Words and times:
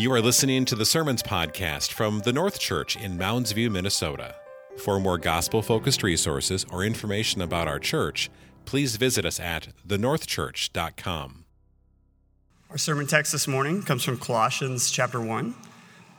You 0.00 0.10
are 0.14 0.22
listening 0.22 0.64
to 0.64 0.74
the 0.74 0.86
Sermons 0.86 1.22
Podcast 1.22 1.92
from 1.92 2.20
the 2.20 2.32
North 2.32 2.58
Church 2.58 2.96
in 2.96 3.18
Mounds 3.18 3.52
View, 3.52 3.68
Minnesota. 3.68 4.34
For 4.78 4.98
more 4.98 5.18
gospel 5.18 5.60
focused 5.60 6.02
resources 6.02 6.64
or 6.72 6.82
information 6.82 7.42
about 7.42 7.68
our 7.68 7.78
church, 7.78 8.30
please 8.64 8.96
visit 8.96 9.26
us 9.26 9.38
at 9.38 9.68
thenorthchurch.com. 9.86 11.44
Our 12.70 12.78
sermon 12.78 13.08
text 13.08 13.32
this 13.32 13.46
morning 13.46 13.82
comes 13.82 14.02
from 14.02 14.16
Colossians 14.16 14.90
chapter 14.90 15.20
1, 15.20 15.54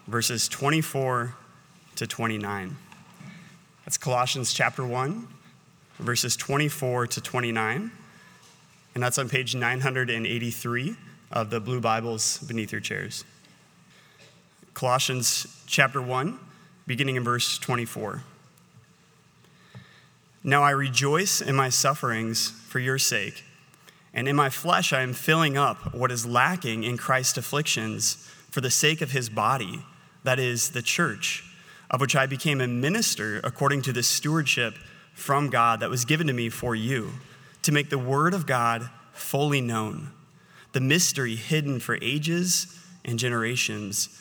verses 0.06 0.48
24 0.48 1.34
to 1.96 2.06
29. 2.06 2.78
That's 3.84 3.98
Colossians 3.98 4.54
chapter 4.54 4.86
1, 4.86 5.28
verses 5.98 6.36
24 6.36 7.08
to 7.08 7.20
29. 7.20 7.92
And 8.94 9.04
that's 9.04 9.18
on 9.18 9.28
page 9.28 9.56
983 9.56 10.96
of 11.32 11.50
the 11.50 11.60
blue 11.60 11.82
Bibles 11.82 12.38
beneath 12.38 12.72
your 12.72 12.82
chairs. 12.82 13.26
Colossians 14.74 15.64
chapter 15.68 16.02
1, 16.02 16.40
beginning 16.88 17.18
in 17.18 17.24
verse 17.24 17.58
24. 17.58 18.24
Now 20.44 20.64
I 20.64 20.72
rejoice 20.72 21.42
in 21.42 21.56
my 21.56 21.70
sufferings 21.70 22.50
for 22.50 22.80
your 22.80 22.98
sake, 22.98 23.44
and 24.14 24.28
in 24.28 24.36
my 24.36 24.50
flesh 24.50 24.94
I 24.94 25.02
am 25.02 25.14
filling 25.14 25.58
up 25.58 25.94
what 25.94 26.12
is 26.12 26.26
lacking 26.26 26.84
in 26.84 26.98
Christ's 26.98 27.38
afflictions 27.38 28.16
for 28.50 28.62
the 28.62 28.72
sake 28.72 29.02
of 29.02 29.12
his 29.12 29.30
body, 29.30 29.86
that 30.24 30.40
is, 30.40 30.70
the 30.70 30.82
church, 30.82 31.44
of 31.90 32.02
which 32.02 32.16
I 32.16 32.26
became 32.26 32.62
a 32.62 32.68
minister 32.68 33.42
according 33.44 33.82
to 33.84 33.94
the 33.94 34.04
stewardship 34.04 34.76
from 35.14 35.50
God 35.50 35.82
that 35.82 35.90
was 35.90 36.06
given 36.06 36.28
to 36.28 36.34
me 36.34 36.50
for 36.50 36.76
you, 36.76 37.12
to 37.64 37.72
make 37.72 37.90
the 37.90 38.00
word 38.00 38.34
of 38.34 38.48
God 38.48 38.90
fully 39.12 39.62
known, 39.62 40.12
the 40.72 40.82
mystery 40.82 41.36
hidden 41.36 41.80
for 41.80 42.00
ages 42.02 42.80
and 43.04 43.20
generations 43.20 44.21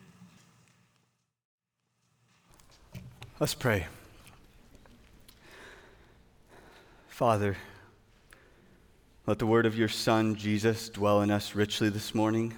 Let's 3.41 3.55
pray. 3.55 3.87
Father, 7.07 7.57
let 9.25 9.39
the 9.39 9.47
word 9.47 9.65
of 9.65 9.75
your 9.75 9.87
Son, 9.87 10.35
Jesus, 10.35 10.89
dwell 10.89 11.23
in 11.23 11.31
us 11.31 11.55
richly 11.55 11.89
this 11.89 12.13
morning. 12.13 12.53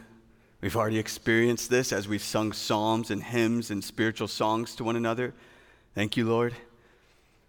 We've 0.60 0.76
already 0.76 1.00
experienced 1.00 1.70
this 1.70 1.94
as 1.94 2.10
we've 2.10 2.22
sung 2.22 2.52
psalms 2.52 3.12
and 3.12 3.24
hymns 3.24 3.72
and 3.72 3.82
spiritual 3.82 4.28
songs 4.28 4.76
to 4.76 4.84
one 4.84 4.98
another. 4.98 5.34
Thank 5.96 6.18
you, 6.18 6.26
Lord. 6.28 6.54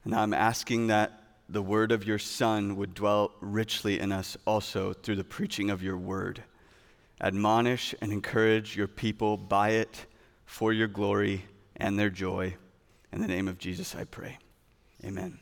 And 0.05 0.15
I'm 0.15 0.33
asking 0.33 0.87
that 0.87 1.21
the 1.49 1.61
word 1.61 1.91
of 1.91 2.07
your 2.07 2.21
Son 2.21 2.77
would 2.77 2.95
dwell 2.95 3.33
richly 3.41 3.99
in 3.99 4.13
us 4.13 4.37
also 4.47 4.93
through 4.93 5.17
the 5.17 5.25
preaching 5.25 5.71
of 5.71 5.83
your 5.83 5.97
word. 5.97 6.45
Admonish 7.21 7.97
and 8.01 8.13
encourage 8.13 8.77
your 8.77 8.87
people 8.87 9.37
by 9.37 9.71
it 9.71 10.07
for 10.47 10.73
your 10.73 10.87
glory 10.87 11.47
and 11.75 11.99
their 11.99 12.11
joy. 12.11 12.55
In 13.15 13.21
the 13.21 13.29
name 13.29 13.47
of 13.47 13.59
Jesus, 13.59 13.95
I 13.95 14.03
pray. 14.03 14.39
Amen. 15.05 15.39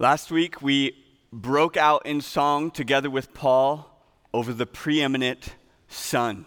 Last 0.00 0.32
week, 0.32 0.60
we 0.60 0.96
broke 1.32 1.76
out 1.76 2.04
in 2.04 2.20
song 2.20 2.72
together 2.72 3.08
with 3.08 3.32
Paul 3.32 4.04
over 4.32 4.52
the 4.52 4.66
preeminent 4.66 5.54
Son, 5.86 6.46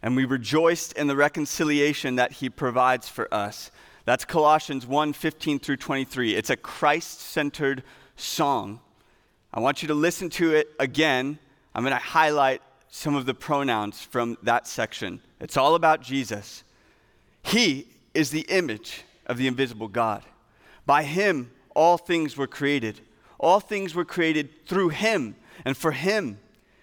and 0.00 0.16
we 0.16 0.24
rejoiced 0.24 0.94
in 0.94 1.08
the 1.08 1.14
reconciliation 1.14 2.16
that 2.16 2.32
he 2.32 2.48
provides 2.48 3.06
for 3.06 3.32
us. 3.34 3.70
That's 4.06 4.24
Colossians 4.24 4.86
1 4.86 5.12
15 5.12 5.58
through 5.58 5.76
23. 5.76 6.34
It's 6.34 6.48
a 6.48 6.56
Christ 6.56 7.20
centered 7.20 7.82
song. 8.16 8.80
I 9.52 9.60
want 9.60 9.82
you 9.82 9.88
to 9.88 9.94
listen 9.94 10.30
to 10.30 10.54
it 10.54 10.70
again. 10.80 11.38
I'm 11.74 11.82
going 11.82 11.92
to 11.92 12.02
highlight 12.02 12.62
some 12.88 13.14
of 13.14 13.26
the 13.26 13.34
pronouns 13.34 14.00
from 14.00 14.38
that 14.42 14.66
section. 14.66 15.20
It's 15.38 15.58
all 15.58 15.74
about 15.74 16.00
Jesus. 16.00 16.64
He 17.42 17.86
is 18.14 18.30
the 18.30 18.46
image 18.48 19.02
of 19.26 19.38
the 19.38 19.46
invisible 19.46 19.88
God. 19.88 20.22
By 20.86 21.02
him, 21.04 21.50
all 21.74 21.96
things 21.96 22.36
were 22.36 22.46
created. 22.46 23.00
All 23.38 23.60
things 23.60 23.94
were 23.94 24.04
created 24.04 24.66
through 24.66 24.90
him 24.90 25.36
and 25.64 25.76
for 25.76 25.92
him. 25.92 26.38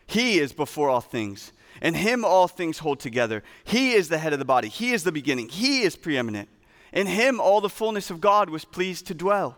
He 0.06 0.40
is 0.40 0.54
before 0.54 0.90
all 0.90 1.02
things. 1.02 1.52
In 1.82 1.94
him, 1.94 2.26
all 2.26 2.48
things 2.48 2.80
hold 2.80 3.00
together. 3.00 3.44
He 3.64 3.94
is 3.94 4.10
the 4.10 4.18
head 4.18 4.34
of 4.34 4.40
the 4.40 4.46
body. 4.46 4.68
He 4.70 4.94
is 4.94 5.04
the 5.04 5.12
beginning. 5.12 5.50
He 5.50 5.82
is 5.82 5.96
preeminent. 5.96 6.50
In 6.94 7.08
him, 7.08 7.40
all 7.40 7.62
the 7.62 7.70
fullness 7.70 8.10
of 8.10 8.22
God 8.22 8.50
was 8.50 8.66
pleased 8.66 9.08
to 9.08 9.14
dwell. 9.14 9.58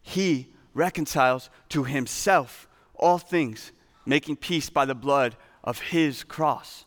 He 0.00 0.48
reconciles 0.72 1.50
to 1.70 1.84
himself 1.84 2.68
all 2.94 3.18
things, 3.18 3.72
making 4.06 4.36
peace 4.36 4.70
by 4.70 4.84
the 4.84 4.94
blood 4.94 5.36
of 5.62 5.80
his 5.80 6.24
cross. 6.24 6.84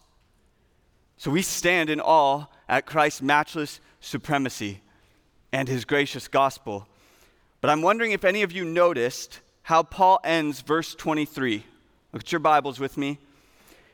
So 1.18 1.32
we 1.32 1.42
stand 1.42 1.90
in 1.90 2.00
awe 2.00 2.46
at 2.70 2.86
Christ's 2.86 3.22
matchless 3.22 3.80
supremacy 4.00 4.82
and 5.52 5.68
his 5.68 5.86
gracious 5.86 6.28
gospel. 6.28 6.88
But 7.62 7.70
I'm 7.70 7.82
wondering 7.82 8.12
if 8.12 8.24
any 8.24 8.44
of 8.44 8.52
you 8.52 8.66
noticed 8.66 9.40
how 9.64 9.84
Paul 9.84 10.20
ends 10.24 10.62
verse 10.62 10.96
23. 10.96 11.64
Look 12.14 12.22
at 12.22 12.32
your 12.32 12.40
Bibles 12.40 12.80
with 12.80 12.98
me. 12.98 13.20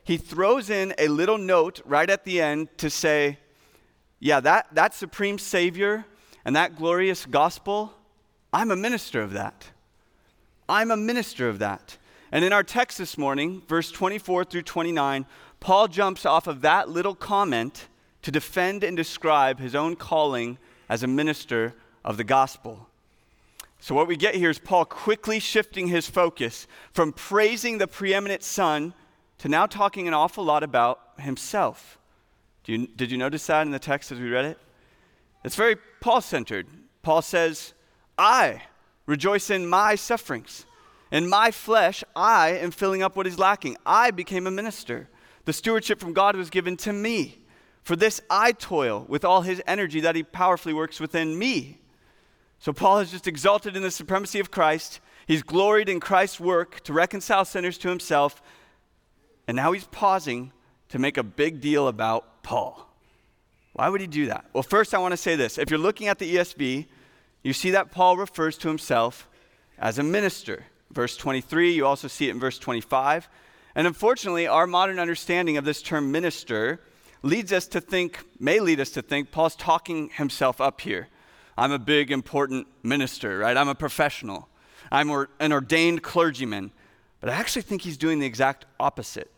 He 0.04 0.18
throws 0.18 0.70
in 0.70 0.94
a 0.98 1.08
little 1.08 1.38
note 1.38 1.80
right 1.84 2.08
at 2.08 2.24
the 2.24 2.40
end 2.40 2.68
to 2.78 2.90
say, 2.90 3.38
yeah, 4.20 4.40
that, 4.40 4.66
that 4.74 4.94
supreme 4.94 5.38
Savior 5.38 6.04
and 6.44 6.54
that 6.54 6.76
glorious 6.76 7.26
gospel, 7.26 7.94
I'm 8.52 8.70
a 8.70 8.76
minister 8.76 9.22
of 9.22 9.32
that. 9.32 9.70
I'm 10.68 10.90
a 10.90 10.96
minister 10.96 11.48
of 11.48 11.58
that. 11.58 11.96
And 12.30 12.44
in 12.44 12.52
our 12.52 12.62
text 12.62 12.98
this 12.98 13.16
morning, 13.16 13.62
verse 13.68 13.90
24 13.90 14.44
through 14.44 14.62
29, 14.62 15.26
Paul 15.60 15.88
jumps 15.88 16.26
off 16.26 16.46
of 16.46 16.60
that 16.60 16.88
little 16.88 17.14
comment 17.14 17.88
to 18.24 18.30
defend 18.30 18.82
and 18.82 18.96
describe 18.96 19.60
his 19.60 19.74
own 19.74 19.94
calling 19.96 20.56
as 20.88 21.02
a 21.02 21.06
minister 21.06 21.74
of 22.02 22.16
the 22.16 22.24
gospel. 22.24 22.88
So, 23.80 23.94
what 23.94 24.08
we 24.08 24.16
get 24.16 24.34
here 24.34 24.48
is 24.48 24.58
Paul 24.58 24.86
quickly 24.86 25.38
shifting 25.38 25.88
his 25.88 26.08
focus 26.08 26.66
from 26.90 27.12
praising 27.12 27.76
the 27.76 27.86
preeminent 27.86 28.42
Son 28.42 28.94
to 29.38 29.48
now 29.50 29.66
talking 29.66 30.08
an 30.08 30.14
awful 30.14 30.42
lot 30.42 30.62
about 30.62 31.00
himself. 31.18 31.98
You, 32.64 32.86
did 32.86 33.10
you 33.10 33.18
notice 33.18 33.46
that 33.46 33.66
in 33.66 33.72
the 33.72 33.78
text 33.78 34.10
as 34.10 34.18
we 34.18 34.30
read 34.30 34.46
it? 34.46 34.58
It's 35.44 35.54
very 35.54 35.76
Paul 36.00 36.22
centered. 36.22 36.66
Paul 37.02 37.20
says, 37.20 37.74
I 38.16 38.62
rejoice 39.04 39.50
in 39.50 39.66
my 39.66 39.96
sufferings. 39.96 40.64
In 41.12 41.28
my 41.28 41.50
flesh, 41.50 42.02
I 42.16 42.52
am 42.52 42.70
filling 42.70 43.02
up 43.02 43.16
what 43.16 43.26
is 43.26 43.38
lacking. 43.38 43.76
I 43.84 44.10
became 44.12 44.46
a 44.46 44.50
minister. 44.50 45.10
The 45.44 45.52
stewardship 45.52 46.00
from 46.00 46.14
God 46.14 46.36
was 46.36 46.48
given 46.48 46.78
to 46.78 46.92
me. 46.94 47.43
For 47.84 47.96
this 47.96 48.20
I 48.30 48.52
toil 48.52 49.04
with 49.08 49.24
all 49.24 49.42
his 49.42 49.62
energy 49.66 50.00
that 50.00 50.16
he 50.16 50.22
powerfully 50.22 50.74
works 50.74 50.98
within 50.98 51.38
me. 51.38 51.80
So 52.58 52.72
Paul 52.72 52.98
has 52.98 53.10
just 53.10 53.28
exalted 53.28 53.76
in 53.76 53.82
the 53.82 53.90
supremacy 53.90 54.40
of 54.40 54.50
Christ. 54.50 55.00
He's 55.26 55.42
gloried 55.42 55.90
in 55.90 56.00
Christ's 56.00 56.40
work 56.40 56.80
to 56.84 56.94
reconcile 56.94 57.44
sinners 57.44 57.76
to 57.78 57.88
himself. 57.88 58.42
And 59.46 59.54
now 59.54 59.72
he's 59.72 59.84
pausing 59.84 60.50
to 60.88 60.98
make 60.98 61.18
a 61.18 61.22
big 61.22 61.60
deal 61.60 61.86
about 61.86 62.42
Paul. 62.42 62.88
Why 63.74 63.90
would 63.90 64.00
he 64.00 64.06
do 64.06 64.26
that? 64.26 64.46
Well, 64.54 64.62
first, 64.62 64.94
I 64.94 64.98
want 64.98 65.12
to 65.12 65.18
say 65.18 65.36
this. 65.36 65.58
If 65.58 65.68
you're 65.68 65.78
looking 65.78 66.08
at 66.08 66.18
the 66.18 66.36
ESV, 66.36 66.86
you 67.42 67.52
see 67.52 67.72
that 67.72 67.90
Paul 67.90 68.16
refers 68.16 68.56
to 68.58 68.68
himself 68.68 69.28
as 69.78 69.98
a 69.98 70.02
minister. 70.02 70.64
Verse 70.90 71.16
23, 71.16 71.72
you 71.72 71.84
also 71.84 72.08
see 72.08 72.28
it 72.28 72.30
in 72.30 72.40
verse 72.40 72.58
25. 72.58 73.28
And 73.74 73.86
unfortunately, 73.86 74.46
our 74.46 74.66
modern 74.66 74.98
understanding 74.98 75.58
of 75.58 75.64
this 75.64 75.82
term 75.82 76.12
minister 76.12 76.80
leads 77.24 77.52
us 77.52 77.66
to 77.68 77.80
think, 77.80 78.22
may 78.38 78.60
lead 78.60 78.80
us 78.80 78.90
to 78.90 79.02
think, 79.02 79.30
Paul's 79.30 79.56
talking 79.56 80.10
himself 80.10 80.60
up 80.60 80.82
here. 80.82 81.08
I'm 81.56 81.72
a 81.72 81.78
big, 81.78 82.10
important 82.10 82.66
minister, 82.82 83.38
right? 83.38 83.56
I'm 83.56 83.68
a 83.68 83.74
professional. 83.74 84.48
I'm 84.92 85.10
an 85.40 85.52
ordained 85.52 86.02
clergyman. 86.02 86.70
But 87.20 87.30
I 87.30 87.34
actually 87.34 87.62
think 87.62 87.82
he's 87.82 87.96
doing 87.96 88.18
the 88.18 88.26
exact 88.26 88.66
opposite. 88.78 89.30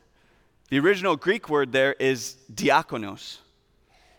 The 0.68 0.80
original 0.80 1.14
Greek 1.14 1.48
word 1.48 1.70
there 1.70 1.92
is 1.94 2.36
diakonos, 2.52 3.38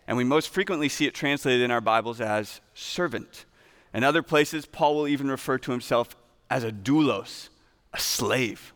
and 0.06 0.16
we 0.16 0.24
most 0.24 0.48
frequently 0.48 0.88
see 0.88 1.04
it 1.04 1.12
translated 1.12 1.60
in 1.60 1.70
our 1.70 1.82
Bibles 1.82 2.22
as 2.22 2.62
servant. 2.72 3.44
In 3.92 4.02
other 4.02 4.22
places, 4.22 4.64
Paul 4.64 4.96
will 4.96 5.08
even 5.08 5.30
refer 5.30 5.58
to 5.58 5.72
himself 5.72 6.16
as 6.48 6.64
a 6.64 6.72
doulos, 6.72 7.50
a 7.92 7.98
slave, 7.98 8.72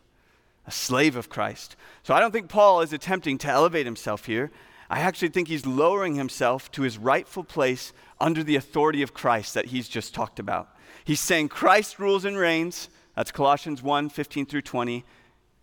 a 0.67 0.71
slave 0.71 1.15
of 1.15 1.29
Christ. 1.29 1.75
So 2.03 2.13
I 2.13 2.19
don't 2.19 2.31
think 2.31 2.47
Paul 2.47 2.81
is 2.81 2.93
attempting 2.93 3.39
to 3.39 3.47
elevate 3.47 3.87
himself 3.87 4.25
here. 4.25 4.51
I 4.93 4.99
actually 4.99 5.29
think 5.29 5.47
he's 5.47 5.65
lowering 5.65 6.13
himself 6.13 6.69
to 6.73 6.83
his 6.83 6.99
rightful 6.99 7.43
place 7.43 7.93
under 8.21 8.43
the 8.43 8.57
authority 8.57 9.01
of 9.01 9.11
Christ 9.11 9.55
that 9.55 9.65
he's 9.65 9.89
just 9.89 10.13
talked 10.13 10.37
about. 10.37 10.69
He's 11.03 11.19
saying 11.19 11.49
Christ 11.49 11.97
rules 11.97 12.25
and 12.25 12.37
reigns. 12.37 12.89
That's 13.15 13.31
Colossians 13.31 13.81
1 13.81 14.09
15 14.09 14.45
through 14.45 14.61
20. 14.61 15.03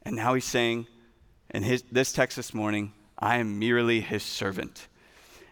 And 0.02 0.16
now 0.16 0.34
he's 0.34 0.46
saying 0.46 0.88
in 1.50 1.62
his, 1.62 1.84
this 1.92 2.12
text 2.12 2.36
this 2.36 2.52
morning, 2.52 2.92
I 3.20 3.36
am 3.36 3.60
merely 3.60 4.00
his 4.00 4.24
servant. 4.24 4.88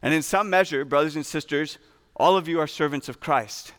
And 0.02 0.12
in 0.12 0.22
some 0.22 0.50
measure, 0.50 0.84
brothers 0.84 1.14
and 1.14 1.24
sisters, 1.24 1.78
all 2.16 2.36
of 2.36 2.48
you 2.48 2.58
are 2.58 2.66
servants 2.66 3.08
of 3.08 3.20
Christ. 3.20 3.74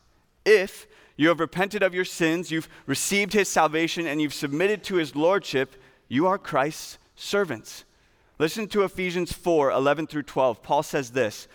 If 0.45 0.87
you 1.17 1.27
have 1.27 1.41
repented 1.41 1.83
of 1.83 1.93
your 1.93 2.05
sins, 2.05 2.51
you've 2.51 2.69
received 2.85 3.33
his 3.33 3.49
salvation, 3.49 4.07
and 4.07 4.21
you've 4.21 4.33
submitted 4.33 4.81
to 4.85 4.95
his 4.95 5.13
lordship, 5.13 5.75
you 6.07 6.25
are 6.25 6.37
Christ's 6.37 6.99
servants. 7.17 7.83
Listen 8.39 8.67
to 8.69 8.83
Ephesians 8.83 9.33
4 9.33 9.71
11 9.71 10.07
through 10.07 10.23
12. 10.23 10.63
Paul 10.63 10.81
says 10.81 11.11
this 11.11 11.47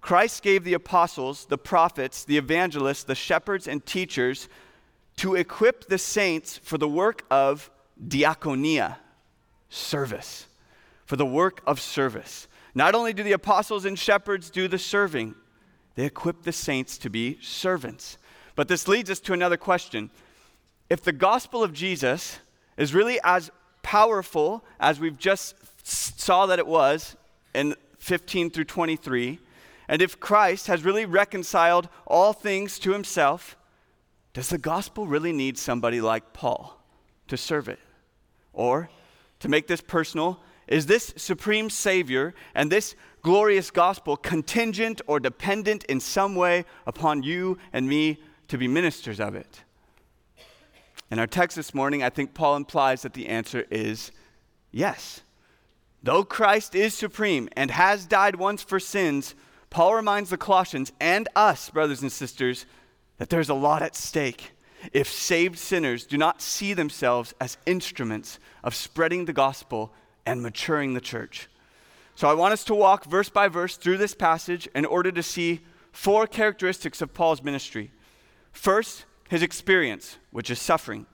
Christ 0.00 0.42
gave 0.42 0.64
the 0.64 0.74
apostles, 0.74 1.44
the 1.44 1.58
prophets, 1.58 2.24
the 2.24 2.38
evangelists, 2.38 3.04
the 3.04 3.14
shepherds, 3.14 3.68
and 3.68 3.84
teachers 3.84 4.48
to 5.18 5.34
equip 5.34 5.86
the 5.86 5.98
saints 5.98 6.56
for 6.56 6.78
the 6.78 6.88
work 6.88 7.24
of 7.30 7.70
diaconia, 8.08 8.96
service, 9.68 10.46
for 11.04 11.16
the 11.16 11.26
work 11.26 11.60
of 11.66 11.78
service. 11.78 12.48
Not 12.74 12.94
only 12.94 13.12
do 13.12 13.22
the 13.22 13.32
apostles 13.32 13.84
and 13.84 13.98
shepherds 13.98 14.48
do 14.48 14.66
the 14.66 14.78
serving, 14.78 15.34
they 15.96 16.06
equip 16.06 16.42
the 16.42 16.52
saints 16.52 16.96
to 16.98 17.10
be 17.10 17.38
servants. 17.42 18.16
But 18.54 18.68
this 18.68 18.88
leads 18.88 19.10
us 19.10 19.20
to 19.20 19.34
another 19.34 19.58
question. 19.58 20.10
If 20.88 21.02
the 21.02 21.12
gospel 21.12 21.62
of 21.62 21.74
Jesus 21.74 22.38
is 22.78 22.94
really 22.94 23.20
as 23.22 23.50
powerful 23.82 24.64
as 24.78 25.00
we've 25.00 25.18
just 25.18 25.54
saw 25.90 26.46
that 26.46 26.58
it 26.58 26.66
was 26.66 27.16
in 27.54 27.74
15 27.98 28.50
through 28.50 28.64
23, 28.64 29.38
and 29.88 30.00
if 30.00 30.20
Christ 30.20 30.68
has 30.68 30.84
really 30.84 31.04
reconciled 31.04 31.88
all 32.06 32.32
things 32.32 32.78
to 32.80 32.92
himself, 32.92 33.56
does 34.32 34.48
the 34.48 34.58
gospel 34.58 35.06
really 35.06 35.32
need 35.32 35.58
somebody 35.58 36.00
like 36.00 36.32
Paul 36.32 36.80
to 37.28 37.36
serve 37.36 37.68
it? 37.68 37.80
Or, 38.52 38.88
to 39.40 39.48
make 39.48 39.66
this 39.66 39.80
personal, 39.80 40.40
is 40.68 40.86
this 40.86 41.12
supreme 41.16 41.68
Savior 41.68 42.34
and 42.54 42.70
this 42.70 42.94
glorious 43.22 43.70
gospel 43.70 44.16
contingent 44.16 45.00
or 45.08 45.18
dependent 45.18 45.84
in 45.84 45.98
some 45.98 46.36
way 46.36 46.64
upon 46.86 47.22
you 47.22 47.58
and 47.72 47.88
me 47.88 48.22
to 48.48 48.56
be 48.56 48.68
ministers 48.68 49.18
of 49.18 49.34
it? 49.34 49.62
In 51.10 51.18
our 51.18 51.26
text 51.26 51.56
this 51.56 51.74
morning, 51.74 52.04
I 52.04 52.10
think 52.10 52.34
Paul 52.34 52.54
implies 52.54 53.02
that 53.02 53.14
the 53.14 53.26
answer 53.26 53.66
is 53.70 54.12
yes. 54.70 55.22
Though 56.02 56.24
Christ 56.24 56.74
is 56.74 56.94
supreme 56.94 57.48
and 57.52 57.70
has 57.70 58.06
died 58.06 58.36
once 58.36 58.62
for 58.62 58.80
sins, 58.80 59.34
Paul 59.68 59.94
reminds 59.94 60.30
the 60.30 60.36
Colossians 60.36 60.92
and 61.00 61.28
us, 61.36 61.70
brothers 61.70 62.02
and 62.02 62.10
sisters, 62.10 62.66
that 63.18 63.28
there's 63.28 63.50
a 63.50 63.54
lot 63.54 63.82
at 63.82 63.94
stake 63.94 64.52
if 64.92 65.08
saved 65.08 65.58
sinners 65.58 66.06
do 66.06 66.16
not 66.16 66.40
see 66.40 66.72
themselves 66.72 67.34
as 67.40 67.58
instruments 67.66 68.38
of 68.64 68.74
spreading 68.74 69.26
the 69.26 69.32
gospel 69.32 69.92
and 70.24 70.42
maturing 70.42 70.94
the 70.94 71.00
church. 71.00 71.48
So 72.14 72.28
I 72.28 72.34
want 72.34 72.52
us 72.52 72.64
to 72.64 72.74
walk 72.74 73.04
verse 73.04 73.28
by 73.28 73.48
verse 73.48 73.76
through 73.76 73.98
this 73.98 74.14
passage 74.14 74.68
in 74.74 74.84
order 74.84 75.12
to 75.12 75.22
see 75.22 75.60
four 75.92 76.26
characteristics 76.26 77.02
of 77.02 77.14
Paul's 77.14 77.42
ministry. 77.42 77.90
First, 78.52 79.04
his 79.28 79.42
experience, 79.42 80.18
which 80.30 80.50
is 80.50 80.58
suffering. 80.58 81.06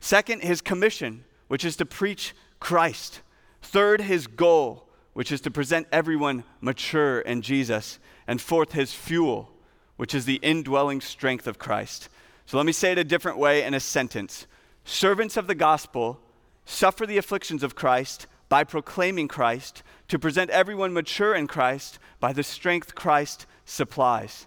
Second, 0.00 0.42
his 0.42 0.60
commission, 0.60 1.24
which 1.48 1.64
is 1.64 1.76
to 1.76 1.86
preach 1.86 2.34
Christ. 2.60 3.20
Third, 3.62 4.02
his 4.02 4.26
goal, 4.26 4.88
which 5.14 5.32
is 5.32 5.40
to 5.42 5.50
present 5.50 5.86
everyone 5.90 6.44
mature 6.60 7.20
in 7.20 7.42
Jesus. 7.42 7.98
And 8.26 8.40
fourth, 8.40 8.72
his 8.72 8.92
fuel, 8.92 9.50
which 9.96 10.14
is 10.14 10.24
the 10.24 10.40
indwelling 10.42 11.00
strength 11.00 11.46
of 11.46 11.58
Christ. 11.58 12.08
So 12.46 12.56
let 12.56 12.66
me 12.66 12.72
say 12.72 12.92
it 12.92 12.98
a 12.98 13.04
different 13.04 13.38
way 13.38 13.64
in 13.64 13.74
a 13.74 13.80
sentence 13.80 14.46
Servants 14.84 15.36
of 15.36 15.46
the 15.46 15.54
gospel 15.54 16.20
suffer 16.64 17.06
the 17.06 17.18
afflictions 17.18 17.62
of 17.62 17.74
Christ 17.74 18.26
by 18.48 18.64
proclaiming 18.64 19.28
Christ, 19.28 19.82
to 20.08 20.18
present 20.18 20.50
everyone 20.50 20.92
mature 20.92 21.34
in 21.34 21.46
Christ 21.46 21.98
by 22.20 22.34
the 22.34 22.42
strength 22.42 22.94
Christ 22.94 23.46
supplies. 23.64 24.46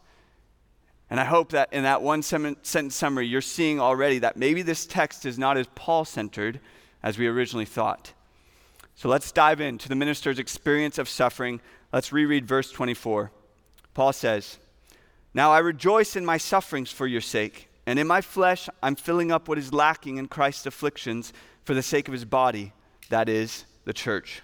And 1.10 1.20
I 1.20 1.26
hope 1.26 1.50
that 1.54 1.74
in 1.74 1.84
that 1.84 2.04
one 2.04 2.22
sentence 2.22 2.96
summary, 2.96 3.26
you're 3.26 3.42
seeing 3.42 3.80
already 3.80 4.20
that 4.20 4.38
maybe 4.38 4.62
this 4.62 4.86
text 4.86 5.26
is 5.26 5.40
not 5.40 5.58
as 5.58 5.68
Paul 5.74 6.06
centered 6.06 6.60
as 7.02 7.18
we 7.18 7.26
originally 7.26 7.66
thought. 7.66 8.14
So 8.96 9.10
let's 9.10 9.32
dive 9.32 9.60
into 9.60 9.90
the 9.90 9.96
minister's 9.96 10.40
experience 10.40 10.98
of 10.98 11.10
suffering. 11.10 11.60
Let's 11.92 12.14
reread 12.14 12.48
verse 12.48 12.72
24. 12.72 13.32
Paul 13.94 14.14
says, 14.14 14.58
Now 15.34 15.52
I 15.52 15.60
rejoice 15.60 16.16
in 16.16 16.26
my 16.26 16.38
sufferings 16.38 16.92
for 16.92 17.06
your 17.06 17.22
sake, 17.22 17.70
and 17.86 18.00
in 18.00 18.08
my 18.08 18.22
flesh 18.22 18.70
I'm 18.82 18.96
filling 18.96 19.32
up 19.32 19.48
what 19.48 19.58
is 19.58 19.74
lacking 19.74 20.18
in 20.18 20.28
Christ's 20.28 20.66
afflictions 20.66 21.34
for 21.64 21.74
the 21.74 21.84
sake 21.84 22.08
of 22.08 22.14
his 22.14 22.26
body, 22.26 22.72
that 23.10 23.28
is, 23.28 23.66
the 23.84 23.94
church. 23.94 24.42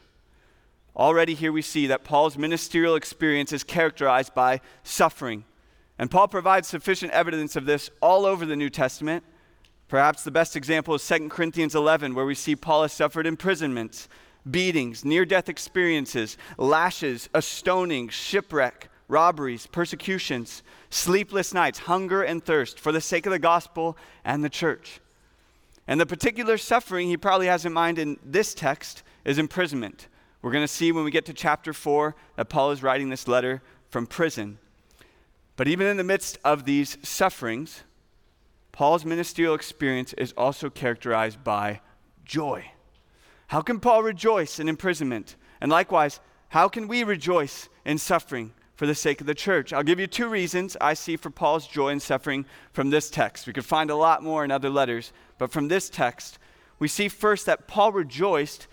Already 0.95 1.33
here 1.33 1.53
we 1.53 1.62
see 1.62 1.88
that 1.88 2.03
Paul's 2.03 2.38
ministerial 2.38 2.95
experience 2.95 3.53
is 3.53 3.63
characterized 3.63 4.33
by 4.33 4.59
suffering. 4.83 5.45
And 5.98 6.12
Paul 6.12 6.27
provides 6.27 6.68
sufficient 6.68 7.13
evidence 7.13 7.56
of 7.56 7.65
this 7.65 7.89
all 8.01 8.25
over 8.25 8.45
the 8.45 8.56
New 8.56 8.69
Testament. 8.69 9.24
Perhaps 9.88 10.24
the 10.24 10.31
best 10.31 10.56
example 10.56 10.95
is 10.95 11.07
2 11.07 11.30
Corinthians 11.30 11.75
11, 11.75 12.15
where 12.15 12.25
we 12.25 12.36
see 12.36 12.56
Paul 12.56 12.81
has 12.81 12.92
suffered 12.94 13.27
imprisonments, 13.27 14.09
beatings, 14.49 15.05
near 15.05 15.25
death 15.25 15.49
experiences, 15.49 16.38
lashes, 16.57 17.29
a 17.33 17.41
stoning, 17.41 18.09
shipwreck, 18.09 18.89
robberies, 19.07 19.67
persecutions, 19.67 20.63
sleepless 20.89 21.53
nights, 21.53 21.79
hunger 21.79 22.23
and 22.23 22.43
thirst 22.43 22.79
for 22.79 22.91
the 22.91 23.01
sake 23.01 23.25
of 23.25 23.31
the 23.31 23.39
gospel 23.39 23.97
and 24.23 24.43
the 24.43 24.49
church. 24.49 25.01
And 25.88 25.99
the 25.99 26.05
particular 26.05 26.57
suffering 26.57 27.07
he 27.07 27.17
probably 27.17 27.47
has 27.47 27.65
in 27.65 27.73
mind 27.73 27.99
in 27.99 28.17
this 28.23 28.53
text 28.53 29.03
is 29.25 29.38
imprisonment. 29.38 30.07
We're 30.41 30.51
going 30.51 30.63
to 30.63 30.67
see 30.67 30.91
when 30.91 31.03
we 31.03 31.11
get 31.11 31.25
to 31.25 31.33
chapter 31.33 31.73
4 31.73 32.15
that 32.38 32.49
Paul 32.49 32.71
is 32.71 32.81
writing 32.81 33.09
this 33.09 33.27
letter 33.27 33.61
from 33.89 34.07
prison. 34.07 34.57
But 35.55 35.67
even 35.67 35.88
in 35.88 35.97
the 35.97 36.03
midst 36.03 36.39
of 36.43 36.65
these 36.65 36.97
sufferings, 37.03 37.83
Paul's 38.71 39.05
ministerial 39.05 39.53
experience 39.53 40.13
is 40.13 40.33
also 40.38 40.69
characterized 40.69 41.43
by 41.43 41.81
joy. 42.23 42.71
How 43.51 43.59
can 43.59 43.81
Paul 43.81 44.01
rejoice 44.01 44.62
in 44.62 44.69
imprisonment? 44.69 45.36
And 45.59 45.69
likewise, 45.69 46.21
how 46.48 46.69
can 46.69 46.88
we 46.88 47.03
rejoice 47.03 47.68
in 47.83 47.98
suffering 47.98 48.53
for 48.75 48.88
the 48.88 48.95
sake 48.95 49.20
of 49.20 49.27
the 49.27 49.36
church? 49.36 49.74
I'll 49.74 49.84
give 49.84 50.00
you 50.00 50.08
two 50.08 50.29
reasons 50.29 50.77
I 50.79 50.93
see 50.93 51.17
for 51.17 51.29
Paul's 51.29 51.67
joy 51.67 51.89
in 51.89 52.00
suffering 52.00 52.46
from 52.72 52.91
this 52.91 53.10
text. 53.10 53.46
We 53.46 53.51
could 53.51 53.65
find 53.65 53.89
a 53.89 53.96
lot 53.98 54.24
more 54.24 54.46
in 54.46 54.51
other 54.51 54.70
letters, 54.70 55.12
but 55.38 55.51
from 55.51 55.67
this 55.67 55.89
text, 55.89 56.39
we 56.79 56.88
see 56.88 57.10
first 57.10 57.46
that 57.46 57.67
Paul 57.67 57.91
rejoiced 57.91 58.67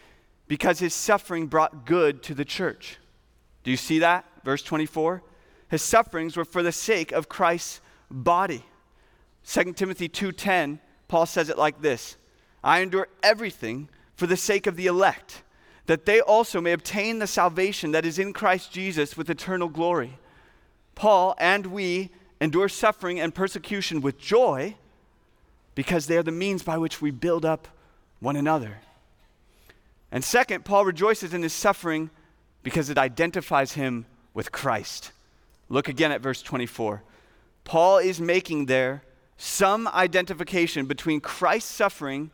because 0.46 0.78
his 0.78 0.94
suffering 0.94 1.48
brought 1.48 1.84
good 1.84 2.22
to 2.22 2.32
the 2.32 2.44
church. 2.44 2.98
Do 3.64 3.72
you 3.72 3.76
see 3.76 3.98
that? 3.98 4.26
Verse 4.44 4.62
24. 4.62 5.24
His 5.72 5.82
sufferings 5.82 6.36
were 6.36 6.44
for 6.44 6.62
the 6.62 6.70
sake 6.70 7.10
of 7.10 7.28
Christ's 7.28 7.80
body. 8.12 8.64
2 9.44 9.72
Timothy 9.72 10.08
2:10, 10.08 10.78
Paul 11.08 11.26
says 11.26 11.48
it 11.48 11.58
like 11.58 11.82
this: 11.82 12.16
I 12.62 12.78
endure 12.78 13.08
everything 13.24 13.88
for 14.18 14.26
the 14.26 14.36
sake 14.36 14.66
of 14.66 14.74
the 14.74 14.88
elect, 14.88 15.44
that 15.86 16.04
they 16.04 16.20
also 16.20 16.60
may 16.60 16.72
obtain 16.72 17.20
the 17.20 17.26
salvation 17.28 17.92
that 17.92 18.04
is 18.04 18.18
in 18.18 18.32
Christ 18.32 18.72
Jesus 18.72 19.16
with 19.16 19.30
eternal 19.30 19.68
glory. 19.68 20.18
Paul 20.96 21.36
and 21.38 21.66
we 21.66 22.10
endure 22.40 22.68
suffering 22.68 23.20
and 23.20 23.32
persecution 23.32 24.00
with 24.00 24.18
joy 24.18 24.74
because 25.76 26.08
they 26.08 26.16
are 26.16 26.24
the 26.24 26.32
means 26.32 26.64
by 26.64 26.76
which 26.78 27.00
we 27.00 27.12
build 27.12 27.44
up 27.44 27.68
one 28.18 28.34
another. 28.34 28.78
And 30.10 30.24
second, 30.24 30.64
Paul 30.64 30.84
rejoices 30.84 31.32
in 31.32 31.44
his 31.44 31.52
suffering 31.52 32.10
because 32.64 32.90
it 32.90 32.98
identifies 32.98 33.74
him 33.74 34.04
with 34.34 34.50
Christ. 34.50 35.12
Look 35.68 35.86
again 35.86 36.10
at 36.10 36.22
verse 36.22 36.42
24. 36.42 37.04
Paul 37.62 37.98
is 37.98 38.20
making 38.20 38.66
there 38.66 39.04
some 39.36 39.86
identification 39.86 40.86
between 40.86 41.20
Christ's 41.20 41.70
suffering 41.70 42.32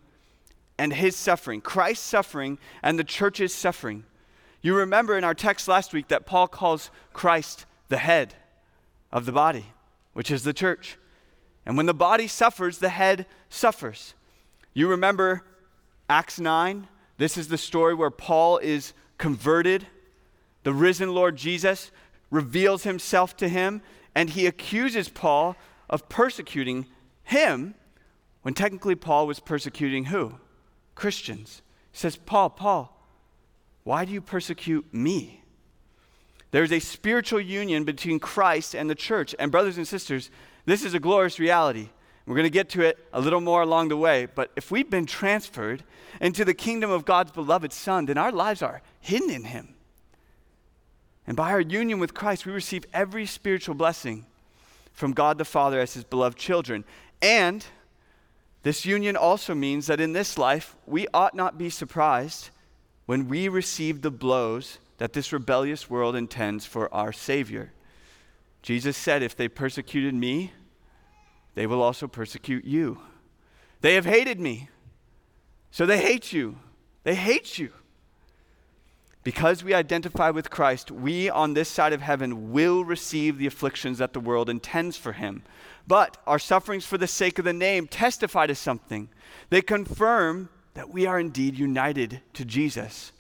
and 0.79 0.93
his 0.93 1.17
suffering, 1.17 1.61
Christ's 1.61 2.05
suffering 2.05 2.59
and 2.83 2.99
the 2.99 3.05
church's 3.05 3.55
suffering. 3.55 4.05
You 4.63 4.77
remember 4.77 5.17
in 5.17 5.25
our 5.25 5.35
text 5.35 5.69
last 5.69 5.93
week 5.93 6.09
that 6.09 6.27
Paul 6.27 6.49
calls 6.49 6.91
Christ 7.13 7.67
the 7.89 7.99
head 7.99 8.35
of 9.13 9.27
the 9.27 9.33
body, 9.33 9.67
which 10.15 10.31
is 10.31 10.43
the 10.43 10.53
church. 10.53 10.99
And 11.67 11.77
when 11.77 11.87
the 11.87 11.95
body 11.95 12.27
suffers, 12.27 12.79
the 12.79 12.89
head 12.89 13.27
suffers. 13.49 14.15
You 14.73 14.89
remember 14.89 15.45
Acts 16.09 16.41
9? 16.41 16.89
This 17.17 17.37
is 17.37 17.49
the 17.49 17.59
story 17.59 17.95
where 17.95 18.11
Paul 18.11 18.59
is 18.59 18.93
converted. 19.19 19.87
The 20.65 20.73
risen 20.73 21.15
Lord 21.15 21.37
Jesus 21.37 21.91
reveals 22.31 22.83
himself 22.83 23.37
to 23.37 23.49
him, 23.49 23.83
and 24.15 24.31
he 24.31 24.47
accuses 24.47 25.09
Paul 25.09 25.57
of 25.89 26.09
persecuting 26.09 26.87
him 27.23 27.75
when 28.43 28.55
technically 28.55 28.95
Paul 28.95 29.27
was 29.27 29.41
persecuting 29.41 30.07
who? 30.07 30.35
Christians. 30.95 31.63
He 31.93 31.99
says, 31.99 32.17
Paul, 32.17 32.51
Paul, 32.51 32.97
why 33.85 34.05
do 34.05 34.13
you 34.13 34.21
persecute 34.21 34.93
me? 34.93 35.43
There's 36.51 36.73
a 36.73 36.79
spiritual 36.79 37.41
union 37.41 37.85
between 37.85 38.19
Christ 38.21 38.75
and 38.75 38.89
the 38.89 38.95
church. 38.95 39.35
And, 39.39 39.51
brothers 39.51 39.77
and 39.77 39.87
sisters, 39.87 40.31
this 40.67 40.85
is 40.85 40.95
a 40.95 41.01
glorious 41.01 41.39
reality. 41.39 41.89
We're 42.27 42.37
going 42.37 42.45
to 42.45 42.51
get 42.51 42.71
to 42.71 42.83
it 42.83 42.99
a 43.13 43.21
little 43.21 43.41
more 43.41 43.63
along 43.63 43.89
the 43.89 43.97
way. 43.97 44.27
But 44.27 44.51
if 44.57 44.71
we've 44.71 44.89
been 44.89 45.05
transferred 45.05 45.83
into 46.21 46.45
the 46.45 46.55
kingdom 46.55 46.91
of 46.91 47.05
God's 47.05 47.33
beloved 47.33 47.73
Son, 47.73 48.07
then 48.07 48.17
our 48.17 48.33
lives 48.33 48.63
are 48.63 48.81
hidden 49.01 49.31
in 49.31 49.45
Him. 49.45 49.75
And 51.27 51.37
by 51.37 51.51
our 51.51 51.61
union 51.61 51.99
with 51.99 52.15
Christ, 52.15 52.47
we 52.47 52.53
receive 52.53 52.87
every 52.93 53.27
spiritual 53.27 53.75
blessing 53.75 54.25
from 54.93 55.13
God 55.13 55.39
the 55.39 55.45
Father 55.45 55.81
as 55.81 55.95
His 55.95 56.05
beloved 56.05 56.39
children. 56.39 56.85
And 57.21 57.67
this 58.65 58.87
union 58.87 59.15
also 59.15 59.55
means 59.55 59.87
that 59.87 60.01
in 60.01 60.15
this 60.15 60.39
life, 60.39 60.75
we 60.87 61.07
ought 61.13 61.35
not 61.35 61.59
be 61.59 61.69
surprised 61.69 62.49
when 63.05 63.29
we 63.29 63.47
receive 63.47 64.01
the 64.01 64.11
blows 64.11 64.79
that 64.97 65.13
this 65.13 65.35
rebellious 65.35 65.91
world 65.91 66.17
intends 66.17 66.65
for 66.65 66.93
our 66.93 67.13
Savior. 67.13 67.73
Jesus 68.63 68.97
said, 68.97 69.23
If 69.23 69.37
they 69.37 69.49
persecuted 69.49 70.15
me, 70.15 70.53
they 71.55 71.67
will 71.67 71.83
also 71.83 72.09
persecute 72.09 72.65
you. 72.65 73.01
They 73.83 73.97
have 73.97 74.07
hated 74.07 74.41
me, 74.41 74.71
so 75.71 75.85
they 75.85 75.99
hate 75.99 76.33
you. 76.33 76.57
They 77.03 77.15
hate 77.15 77.59
you. 77.59 77.71
Because 79.25 79.65
we 79.65 79.73
identify 79.73 80.29
with 80.29 80.51
Christ, 80.51 80.91
we 80.91 81.31
on 81.31 81.55
this 81.55 81.71
side 81.71 81.95
of 81.95 82.03
heaven 82.03 82.53
will 82.53 82.85
receive 82.85 83.39
the 83.39 83.47
afflictions 83.47 83.97
that 83.99 84.13
the 84.13 84.21
world 84.21 84.51
intends 84.51 84.99
for 84.99 85.15
him. 85.15 85.43
But 85.87 86.19
our 86.27 86.39
sufferings 86.39 86.85
for 86.85 86.99
the 86.99 87.07
sake 87.07 87.39
of 87.39 87.47
the 87.47 87.55
name 87.55 87.89
testify 87.89 88.47
to 88.47 88.55
something. 88.55 89.09
They 89.49 89.63
confirm 89.63 90.51
that 90.75 90.91
we 90.91 91.07
are 91.07 91.19
indeed 91.19 91.59
united 91.59 92.21
to 92.35 92.45
Jesus. 92.45 93.13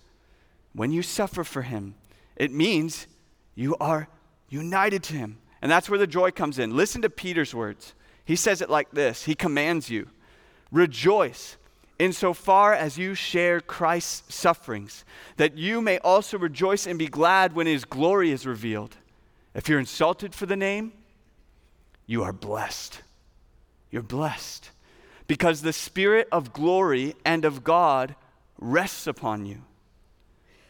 When 0.74 0.92
you 0.92 1.02
suffer 1.02 1.42
for 1.42 1.62
him, 1.62 1.94
it 2.36 2.52
means 2.52 3.06
you 3.54 3.74
are 3.80 4.08
united 4.50 5.02
to 5.04 5.14
him. 5.14 5.38
And 5.62 5.72
that's 5.72 5.88
where 5.88 5.98
the 5.98 6.06
joy 6.06 6.30
comes 6.30 6.58
in. 6.58 6.76
Listen 6.76 7.00
to 7.02 7.10
Peter's 7.10 7.54
words. 7.54 7.94
He 8.26 8.36
says 8.36 8.60
it 8.60 8.68
like 8.68 8.90
this 8.90 9.24
He 9.24 9.34
commands 9.34 9.88
you, 9.88 10.08
rejoice 10.70 11.56
insofar 11.98 12.72
as 12.72 12.98
you 12.98 13.14
share 13.14 13.60
Christ's 13.60 14.34
sufferings, 14.34 15.04
that 15.36 15.56
you 15.56 15.80
may 15.80 15.98
also 15.98 16.38
rejoice 16.38 16.86
and 16.86 16.98
be 16.98 17.08
glad 17.08 17.54
when 17.54 17.66
his 17.66 17.84
glory 17.84 18.30
is 18.30 18.46
revealed. 18.46 18.96
If 19.54 19.68
you're 19.68 19.78
insulted 19.78 20.34
for 20.34 20.46
the 20.46 20.56
name, 20.56 20.92
you 22.06 22.22
are 22.22 22.32
blessed. 22.32 23.02
You're 23.90 24.02
blessed 24.02 24.70
because 25.26 25.62
the 25.62 25.72
Spirit 25.72 26.28
of 26.32 26.52
glory 26.52 27.14
and 27.24 27.44
of 27.44 27.64
God 27.64 28.14
rests 28.58 29.06
upon 29.06 29.46
you. 29.46 29.62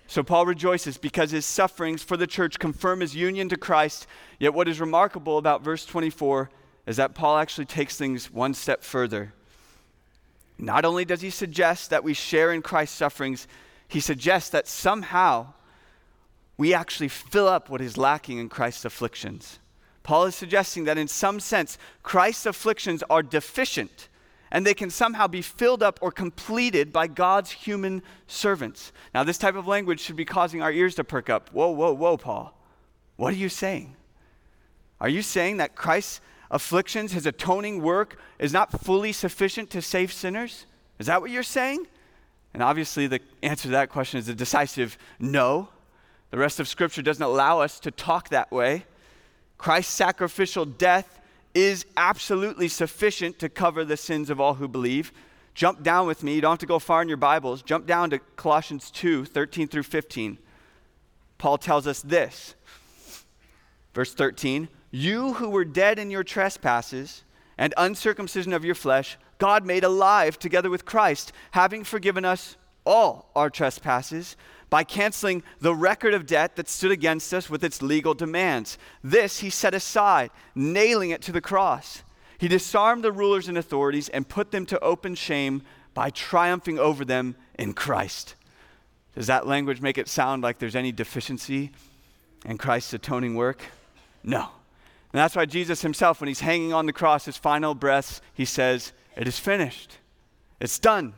So 0.07 0.23
Paul 0.23 0.47
rejoices 0.47 0.99
because 0.99 1.31
his 1.31 1.47
sufferings 1.47 2.03
for 2.03 2.17
the 2.17 2.27
church 2.27 2.59
confirm 2.59 3.01
his 3.01 3.17
union 3.17 3.49
to 3.49 3.57
Christ. 3.57 4.07
Yet, 4.39 4.53
what 4.53 4.69
is 4.69 4.81
remarkable 4.81 5.39
about 5.39 5.63
verse 5.65 5.87
24 5.87 6.51
is 6.87 6.97
that 6.97 7.15
Paul 7.15 7.39
actually 7.39 7.65
takes 7.65 7.97
things 7.97 8.31
one 8.31 8.53
step 8.53 8.83
further. 8.83 9.33
Not 10.59 10.85
only 10.85 11.05
does 11.05 11.21
he 11.21 11.31
suggest 11.31 11.91
that 11.91 12.05
we 12.05 12.15
share 12.15 12.53
in 12.53 12.63
Christ's 12.63 12.97
sufferings, 12.97 13.49
he 13.89 14.01
suggests 14.01 14.51
that 14.51 14.69
somehow 14.69 15.53
we 16.57 16.73
actually 16.73 17.09
fill 17.09 17.49
up 17.49 17.69
what 17.69 17.81
is 17.81 17.97
lacking 17.97 18.39
in 18.39 18.49
Christ's 18.49 18.85
afflictions. 18.85 19.59
Paul 20.03 20.27
is 20.27 20.35
suggesting 20.35 20.85
that 20.85 20.99
in 20.99 21.09
some 21.09 21.41
sense, 21.41 21.79
Christ's 22.03 22.47
afflictions 22.47 23.03
are 23.11 23.23
deficient 23.23 24.09
and 24.51 24.65
they 24.65 24.75
can 24.75 24.91
somehow 24.91 25.27
be 25.27 25.43
filled 25.43 25.83
up 25.83 25.99
or 26.01 26.13
completed 26.13 26.93
by 26.93 27.09
God's 27.09 27.51
human 27.51 28.03
servants. 28.29 28.93
Now, 29.13 29.25
this 29.25 29.39
type 29.39 29.57
of 29.57 29.67
language 29.67 29.99
should 29.99 30.15
be 30.15 30.25
causing 30.25 30.63
our 30.63 30.71
ears 30.71 30.95
to 30.95 31.03
perk 31.03 31.29
up. 31.29 31.51
Whoa, 31.53 31.71
whoa, 31.71 31.93
whoa, 31.93 32.17
Paul. 32.17 32.57
What 33.17 33.33
are 33.33 33.37
you 33.37 33.49
saying? 33.49 33.97
Are 35.01 35.09
you 35.09 35.23
saying 35.23 35.57
that 35.57 35.75
Christ's 35.75 36.21
afflictions, 36.55 37.13
his 37.13 37.27
atoning 37.27 37.83
work, 37.83 38.17
is 38.39 38.53
not 38.53 38.81
fully 38.81 39.13
sufficient 39.13 39.69
to 39.71 39.83
save 39.83 40.13
sinners? 40.13 40.67
Is 41.01 41.09
that 41.09 41.21
what 41.21 41.31
you're 41.31 41.43
saying? 41.43 41.87
And 42.55 42.63
obviously, 42.63 43.09
the 43.09 43.21
answer 43.43 43.65
to 43.65 43.71
that 43.71 43.91
question 43.91 44.21
is 44.21 44.29
a 44.29 44.35
decisive 44.35 44.97
no. 45.19 45.69
The 46.31 46.39
rest 46.39 46.61
of 46.61 46.69
Scripture 46.69 47.03
doesn't 47.03 47.23
allow 47.23 47.61
us 47.61 47.81
to 47.81 47.91
talk 47.91 48.29
that 48.29 48.53
way. 48.53 48.85
Christ's 49.59 49.93
sacrificial 49.93 50.65
death 50.65 51.21
is 51.55 51.87
absolutely 51.97 52.69
sufficient 52.69 53.41
to 53.41 53.49
cover 53.49 53.85
the 53.85 53.97
sins 53.97 54.31
of 54.31 54.41
all 54.41 54.55
who 54.55 54.69
believe. 54.69 55.13
Jump 55.55 55.83
down 55.83 56.07
with 56.07 56.23
me. 56.23 56.37
You 56.37 56.41
don't 56.41 56.53
have 56.53 56.59
to 56.61 56.67
go 56.67 56.79
far 56.79 57.03
in 57.03 57.09
your 57.09 57.17
Bibles. 57.17 57.63
Jump 57.63 57.87
down 57.87 58.11
to 58.11 58.21
Colossians 58.37 58.93
2 58.93 59.25
13 59.25 59.67
through 59.67 59.83
15. 59.83 60.39
Paul 61.39 61.59
tells 61.59 61.89
us 61.89 62.01
this. 62.01 62.55
Verse 63.93 64.15
13 64.15 64.69
you 64.95 65.33
who 65.35 65.51
were 65.51 65.65
dead 65.65 65.99
in 65.99 66.09
your 66.09 66.23
trespasses 66.23 67.25
and 67.59 67.75
uncircumcision 67.77 68.53
of 68.53 68.65
your 68.65 68.77
flesh, 68.77 69.19
God 69.39 69.67
made 69.67 69.83
alive 69.83 70.39
together 70.39 70.71
with 70.71 70.85
Christ, 70.85 71.33
having 71.51 71.83
forgiven 71.83 72.25
us 72.25 72.57
all 72.87 73.29
our 73.35 73.51
trespasses 73.51 74.37
by 74.71 74.85
canceling 74.85 75.43
the 75.59 75.75
record 75.75 76.15
of 76.15 76.27
debt 76.27 76.55
that 76.55 76.69
stood 76.69 76.93
against 76.93 77.35
us 77.35 77.51
with 77.51 77.65
its 77.65 77.83
legal 77.83 78.15
demands. 78.15 78.79
This 79.03 79.41
he 79.41 79.51
set 79.51 79.75
aside, 79.75 80.31
nailing 80.55 81.11
it 81.11 81.23
to 81.23 81.33
the 81.33 81.41
cross. 81.41 82.05
He 82.39 82.47
disarmed 82.47 83.03
the 83.03 83.11
rulers 83.11 83.49
and 83.49 83.59
authorities 83.59 84.09
and 84.09 84.29
put 84.29 84.53
them 84.53 84.65
to 84.67 84.79
open 84.79 85.17
shame 85.17 85.63
by 85.93 86.11
triumphing 86.11 86.79
over 86.79 87.05
them 87.05 87.35
in 87.59 87.73
Christ. 87.75 88.37
Does 89.17 89.27
that 89.27 89.45
language 89.45 89.81
make 89.81 89.99
it 89.99 90.07
sound 90.09 90.45
like 90.45 90.59
there's 90.59 90.77
any 90.77 90.93
deficiency 90.93 91.73
in 92.45 92.59
Christ's 92.59 92.95
atoning 92.95 93.35
work? 93.35 93.61
No. 94.23 94.51
And 95.15 95.21
that's 95.21 95.37
why 95.37 95.47
Jesus 95.47 95.83
himself, 95.83 96.21
when 96.21 96.27
he's 96.27 96.41
hanging 96.41 96.73
on 96.73 96.87
the 96.87 96.93
cross, 96.93 97.27
his 97.27 97.37
final 97.37 97.73
breaths, 97.77 98.21
he 98.35 98.45
says, 98.45 98.93
It 99.17 99.29
is 99.29 99.39
finished. 99.39 99.99
It's 100.59 100.81
done. 100.81 101.15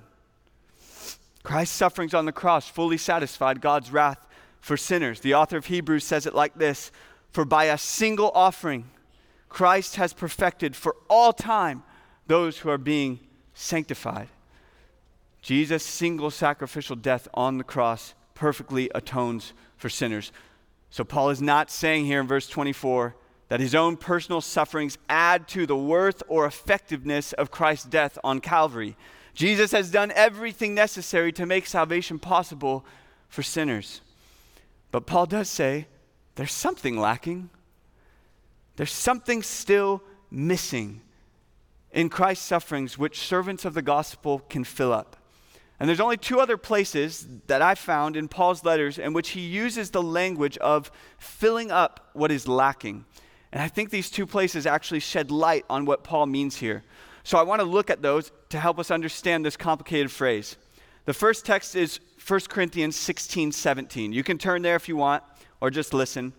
Christ's 1.42 1.76
sufferings 1.76 2.12
on 2.12 2.26
the 2.26 2.32
cross 2.32 2.68
fully 2.68 2.98
satisfied 2.98 3.62
God's 3.62 3.90
wrath 3.90 4.26
for 4.60 4.76
sinners. 4.76 5.20
The 5.20 5.32
author 5.32 5.56
of 5.56 5.64
Hebrews 5.64 6.04
says 6.04 6.26
it 6.26 6.34
like 6.34 6.56
this 6.56 6.92
For 7.30 7.46
by 7.46 7.64
a 7.64 7.78
single 7.78 8.30
offering, 8.34 8.84
Christ 9.48 9.96
has 9.96 10.12
perfected 10.12 10.76
for 10.76 10.94
all 11.08 11.32
time 11.32 11.82
those 12.26 12.58
who 12.58 12.68
are 12.68 12.76
being 12.76 13.20
sanctified. 13.54 14.28
Jesus' 15.40 15.84
single 15.84 16.30
sacrificial 16.30 16.96
death 16.96 17.28
on 17.32 17.56
the 17.56 17.64
cross 17.64 18.12
perfectly 18.34 18.90
atones 18.94 19.54
for 19.78 19.88
sinners. 19.88 20.32
So, 20.90 21.02
Paul 21.02 21.30
is 21.30 21.40
not 21.40 21.70
saying 21.70 22.04
here 22.04 22.20
in 22.20 22.26
verse 22.26 22.46
24, 22.46 23.16
that 23.48 23.60
his 23.60 23.74
own 23.74 23.96
personal 23.96 24.40
sufferings 24.40 24.98
add 25.08 25.46
to 25.48 25.66
the 25.66 25.76
worth 25.76 26.22
or 26.28 26.46
effectiveness 26.46 27.32
of 27.32 27.50
Christ's 27.50 27.86
death 27.86 28.18
on 28.24 28.40
Calvary. 28.40 28.96
Jesus 29.34 29.72
has 29.72 29.90
done 29.90 30.12
everything 30.16 30.74
necessary 30.74 31.30
to 31.32 31.46
make 31.46 31.66
salvation 31.66 32.18
possible 32.18 32.84
for 33.28 33.42
sinners. 33.42 34.00
But 34.90 35.06
Paul 35.06 35.26
does 35.26 35.50
say 35.50 35.86
there's 36.36 36.52
something 36.52 36.98
lacking. 36.98 37.50
There's 38.76 38.92
something 38.92 39.42
still 39.42 40.02
missing 40.30 41.02
in 41.92 42.08
Christ's 42.08 42.46
sufferings, 42.46 42.98
which 42.98 43.18
servants 43.18 43.64
of 43.64 43.74
the 43.74 43.82
gospel 43.82 44.40
can 44.40 44.64
fill 44.64 44.92
up. 44.92 45.16
And 45.78 45.88
there's 45.88 46.00
only 46.00 46.16
two 46.16 46.40
other 46.40 46.56
places 46.56 47.26
that 47.46 47.60
I 47.60 47.74
found 47.74 48.16
in 48.16 48.28
Paul's 48.28 48.64
letters 48.64 48.98
in 48.98 49.12
which 49.12 49.30
he 49.30 49.40
uses 49.40 49.90
the 49.90 50.02
language 50.02 50.56
of 50.58 50.90
filling 51.18 51.70
up 51.70 52.10
what 52.14 52.30
is 52.30 52.48
lacking. 52.48 53.04
And 53.56 53.62
I 53.62 53.68
think 53.68 53.88
these 53.88 54.10
two 54.10 54.26
places 54.26 54.66
actually 54.66 55.00
shed 55.00 55.30
light 55.30 55.64
on 55.70 55.86
what 55.86 56.04
Paul 56.04 56.26
means 56.26 56.56
here. 56.56 56.82
So 57.24 57.38
I 57.38 57.42
want 57.42 57.60
to 57.60 57.64
look 57.64 57.88
at 57.88 58.02
those 58.02 58.30
to 58.50 58.60
help 58.60 58.78
us 58.78 58.90
understand 58.90 59.46
this 59.46 59.56
complicated 59.56 60.10
phrase. 60.10 60.58
The 61.06 61.14
first 61.14 61.46
text 61.46 61.74
is 61.74 61.98
1 62.28 62.40
Corinthians 62.50 62.96
16 62.96 63.52
17. 63.52 64.12
You 64.12 64.22
can 64.22 64.36
turn 64.36 64.60
there 64.60 64.76
if 64.76 64.90
you 64.90 64.96
want, 64.96 65.24
or 65.62 65.70
just 65.70 65.94
listen. 65.94 66.34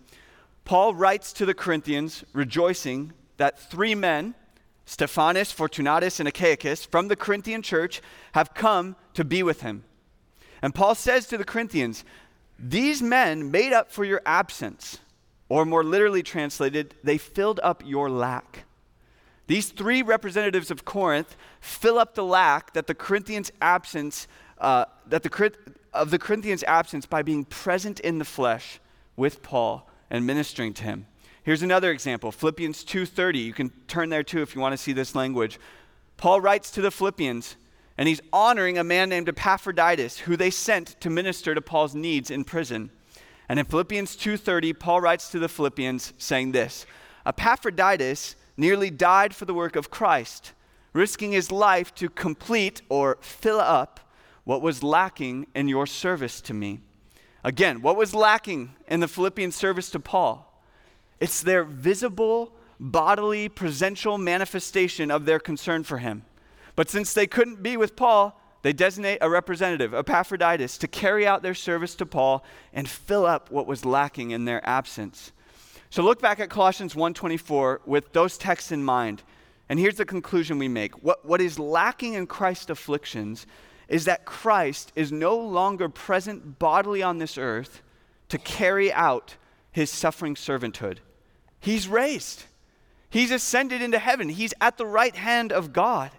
Paul 0.64 0.94
writes 0.94 1.32
to 1.32 1.44
the 1.44 1.54
Corinthians, 1.54 2.22
rejoicing 2.32 3.12
that 3.36 3.58
three 3.58 3.96
men, 3.96 4.36
Stephanas, 4.84 5.50
Fortunatus, 5.50 6.20
and 6.20 6.28
Achaicus, 6.28 6.86
from 6.86 7.08
the 7.08 7.16
Corinthian 7.16 7.62
church, 7.62 8.00
have 8.30 8.54
come 8.54 8.94
to 9.14 9.24
be 9.24 9.42
with 9.42 9.62
him. 9.62 9.82
And 10.62 10.72
Paul 10.72 10.94
says 10.94 11.26
to 11.26 11.36
the 11.36 11.44
Corinthians, 11.44 12.04
These 12.60 13.02
men 13.02 13.50
made 13.50 13.72
up 13.72 13.90
for 13.90 14.04
your 14.04 14.22
absence 14.24 15.00
or 15.48 15.64
more 15.64 15.84
literally 15.84 16.22
translated, 16.22 16.94
they 17.02 17.18
filled 17.18 17.60
up 17.62 17.82
your 17.84 18.10
lack. 18.10 18.64
These 19.46 19.70
three 19.70 20.02
representatives 20.02 20.70
of 20.70 20.84
Corinth 20.84 21.36
fill 21.60 21.98
up 21.98 22.14
the 22.14 22.24
lack 22.24 22.74
that 22.74 22.86
the 22.86 22.94
Corinthians' 22.94 23.50
absence, 23.62 24.28
uh, 24.58 24.84
that 25.06 25.22
the 25.22 25.52
of 25.94 26.10
the 26.10 26.18
Corinthians' 26.18 26.62
absence 26.64 27.06
by 27.06 27.22
being 27.22 27.44
present 27.44 27.98
in 28.00 28.18
the 28.18 28.24
flesh 28.24 28.78
with 29.16 29.42
Paul 29.42 29.88
and 30.10 30.26
ministering 30.26 30.74
to 30.74 30.84
him. 30.84 31.06
Here's 31.42 31.62
another 31.62 31.90
example, 31.90 32.30
Philippians 32.30 32.84
2:30. 32.84 33.38
You 33.38 33.54
can 33.54 33.70
turn 33.88 34.10
there 34.10 34.22
too 34.22 34.42
if 34.42 34.54
you 34.54 34.60
want 34.60 34.74
to 34.74 34.76
see 34.76 34.92
this 34.92 35.14
language. 35.14 35.58
Paul 36.18 36.42
writes 36.42 36.70
to 36.72 36.82
the 36.82 36.90
Philippians, 36.90 37.56
and 37.96 38.06
he's 38.06 38.20
honoring 38.34 38.76
a 38.76 38.84
man 38.84 39.08
named 39.08 39.30
Epaphroditus, 39.30 40.18
who 40.18 40.36
they 40.36 40.50
sent 40.50 41.00
to 41.00 41.08
minister 41.08 41.54
to 41.54 41.62
Paul's 41.62 41.94
needs 41.94 42.30
in 42.30 42.44
prison. 42.44 42.90
And 43.48 43.58
in 43.58 43.66
Philippians 43.66 44.16
2:30, 44.16 44.72
Paul 44.78 45.00
writes 45.00 45.30
to 45.30 45.38
the 45.38 45.48
Philippians 45.48 46.12
saying 46.18 46.52
this: 46.52 46.84
Epaphroditus 47.24 48.36
nearly 48.56 48.90
died 48.90 49.34
for 49.34 49.44
the 49.44 49.54
work 49.54 49.76
of 49.76 49.90
Christ, 49.90 50.52
risking 50.92 51.32
his 51.32 51.50
life 51.50 51.94
to 51.94 52.08
complete 52.08 52.82
or 52.88 53.18
fill 53.20 53.60
up 53.60 54.00
what 54.44 54.62
was 54.62 54.82
lacking 54.82 55.46
in 55.54 55.68
your 55.68 55.86
service 55.86 56.40
to 56.42 56.54
me. 56.54 56.80
Again, 57.44 57.82
what 57.82 57.96
was 57.96 58.14
lacking 58.14 58.74
in 58.88 59.00
the 59.00 59.08
Philippian 59.08 59.52
service 59.52 59.90
to 59.90 60.00
Paul? 60.00 60.62
It's 61.20 61.40
their 61.40 61.64
visible, 61.64 62.52
bodily, 62.80 63.48
presential 63.48 64.18
manifestation 64.18 65.10
of 65.10 65.24
their 65.24 65.38
concern 65.38 65.84
for 65.84 65.98
him. 65.98 66.24
But 66.76 66.90
since 66.90 67.12
they 67.12 67.26
couldn't 67.26 67.62
be 67.62 67.76
with 67.76 67.96
Paul, 67.96 68.40
they 68.62 68.72
designate 68.72 69.18
a 69.20 69.30
representative, 69.30 69.94
Epaphroditus, 69.94 70.78
to 70.78 70.88
carry 70.88 71.26
out 71.26 71.42
their 71.42 71.54
service 71.54 71.94
to 71.96 72.06
Paul 72.06 72.44
and 72.72 72.88
fill 72.88 73.24
up 73.24 73.50
what 73.50 73.66
was 73.66 73.84
lacking 73.84 74.32
in 74.32 74.44
their 74.44 74.66
absence. 74.68 75.32
So 75.90 76.02
look 76.02 76.20
back 76.20 76.40
at 76.40 76.50
Colossians 76.50 76.94
1:24 76.94 77.80
with 77.86 78.12
those 78.12 78.36
texts 78.36 78.72
in 78.72 78.84
mind. 78.84 79.22
And 79.68 79.78
here's 79.78 79.96
the 79.96 80.04
conclusion 80.04 80.58
we 80.58 80.68
make. 80.68 81.02
What, 81.02 81.24
what 81.24 81.40
is 81.40 81.58
lacking 81.58 82.14
in 82.14 82.26
Christ's 82.26 82.70
afflictions 82.70 83.46
is 83.88 84.04
that 84.06 84.24
Christ 84.24 84.92
is 84.94 85.12
no 85.12 85.36
longer 85.36 85.88
present 85.88 86.58
bodily 86.58 87.02
on 87.02 87.18
this 87.18 87.38
earth 87.38 87.82
to 88.28 88.38
carry 88.38 88.92
out 88.92 89.36
his 89.70 89.90
suffering 89.90 90.34
servanthood. 90.34 90.98
He's 91.60 91.88
raised. 91.88 92.44
He's 93.10 93.30
ascended 93.30 93.80
into 93.80 93.98
heaven. 93.98 94.28
He's 94.28 94.54
at 94.60 94.76
the 94.76 94.86
right 94.86 95.16
hand 95.16 95.52
of 95.52 95.72
God. 95.72 96.10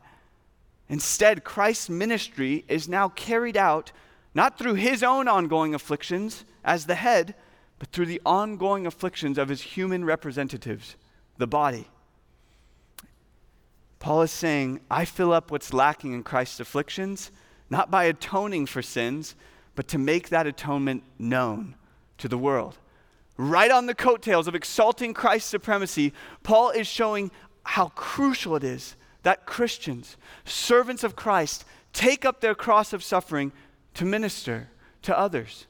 Instead, 0.89 1.43
Christ's 1.43 1.89
ministry 1.89 2.65
is 2.67 2.89
now 2.89 3.09
carried 3.09 3.55
out 3.55 3.91
not 4.33 4.57
through 4.57 4.73
his 4.73 5.03
own 5.03 5.27
ongoing 5.27 5.73
afflictions 5.75 6.43
as 6.63 6.85
the 6.85 6.95
head, 6.95 7.35
but 7.77 7.89
through 7.91 8.07
the 8.07 8.21
ongoing 8.25 8.85
afflictions 8.85 9.37
of 9.37 9.49
his 9.49 9.61
human 9.61 10.03
representatives, 10.03 10.95
the 11.37 11.47
body. 11.47 11.87
Paul 13.99 14.23
is 14.23 14.31
saying, 14.31 14.79
I 14.89 15.05
fill 15.05 15.33
up 15.33 15.51
what's 15.51 15.73
lacking 15.73 16.13
in 16.13 16.23
Christ's 16.23 16.59
afflictions, 16.59 17.31
not 17.69 17.91
by 17.91 18.05
atoning 18.05 18.65
for 18.65 18.81
sins, 18.81 19.35
but 19.75 19.87
to 19.89 19.97
make 19.97 20.29
that 20.29 20.47
atonement 20.47 21.03
known 21.17 21.75
to 22.17 22.27
the 22.27 22.37
world. 22.37 22.77
Right 23.37 23.71
on 23.71 23.85
the 23.85 23.95
coattails 23.95 24.47
of 24.47 24.55
exalting 24.55 25.13
Christ's 25.13 25.49
supremacy, 25.49 26.13
Paul 26.43 26.71
is 26.71 26.87
showing 26.87 27.31
how 27.63 27.89
crucial 27.89 28.55
it 28.55 28.63
is 28.63 28.95
that 29.23 29.45
Christians, 29.45 30.17
servants 30.45 31.03
of 31.03 31.15
Christ, 31.15 31.65
take 31.93 32.25
up 32.25 32.41
their 32.41 32.55
cross 32.55 32.93
of 32.93 33.03
suffering 33.03 33.51
to 33.95 34.05
minister 34.05 34.69
to 35.01 35.17
others. 35.17 35.65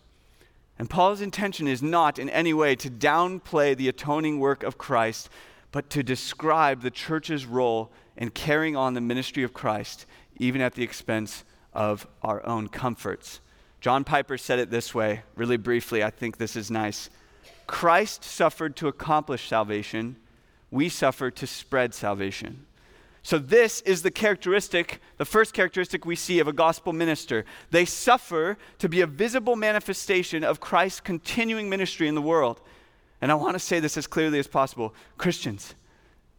And 0.78 0.90
Paul's 0.90 1.22
intention 1.22 1.68
is 1.68 1.84
not 1.84 2.20
in 2.20 2.30
any 2.30 2.54
way 2.54 2.76
to 2.78 2.90
downplay 2.90 3.76
the 3.76 3.90
atoning 3.90 4.40
work 4.40 4.64
of 4.64 4.78
Christ, 4.78 5.30
but 5.72 5.90
to 5.92 6.04
describe 6.04 6.82
the 6.82 6.92
church's 6.92 7.46
role 7.46 7.92
in 8.16 8.30
carrying 8.30 8.76
on 8.76 8.94
the 8.94 9.02
ministry 9.02 9.44
of 9.44 9.54
Christ, 9.54 10.06
even 10.38 10.62
at 10.62 10.76
the 10.76 10.84
expense 10.84 11.44
of 11.74 12.08
our 12.24 12.46
own 12.46 12.68
comforts. 12.70 13.40
John 13.82 14.04
Piper 14.04 14.38
said 14.38 14.60
it 14.60 14.70
this 14.70 14.94
way, 14.94 15.22
really 15.36 15.58
briefly. 15.58 16.04
I 16.04 16.10
think 16.10 16.38
this 16.38 16.56
is 16.56 16.72
nice. 16.72 17.10
Christ 17.68 18.24
suffered 18.24 18.76
to 18.78 18.88
accomplish 18.88 19.48
salvation, 19.48 20.16
we 20.72 20.90
suffer 20.90 21.32
to 21.32 21.48
spread 21.48 21.94
salvation. 21.94 22.66
So, 23.30 23.38
this 23.38 23.82
is 23.82 24.02
the 24.02 24.10
characteristic, 24.10 25.00
the 25.18 25.24
first 25.24 25.54
characteristic 25.54 26.04
we 26.04 26.16
see 26.16 26.40
of 26.40 26.48
a 26.48 26.52
gospel 26.52 26.94
minister. 26.94 27.46
They 27.70 27.86
suffer 27.86 28.58
to 28.80 28.90
be 28.90 29.02
a 29.02 29.06
visible 29.06 29.56
manifestation 29.56 30.44
of 30.44 30.60
Christ's 30.60 31.02
continuing 31.02 31.70
ministry 31.70 32.08
in 32.08 32.16
the 32.16 32.24
world. 32.24 32.60
And 33.22 33.32
I 33.32 33.36
want 33.36 33.54
to 33.54 33.60
say 33.60 33.80
this 33.80 33.98
as 33.98 34.08
clearly 34.08 34.40
as 34.40 34.48
possible 34.48 34.96
Christians, 35.20 35.76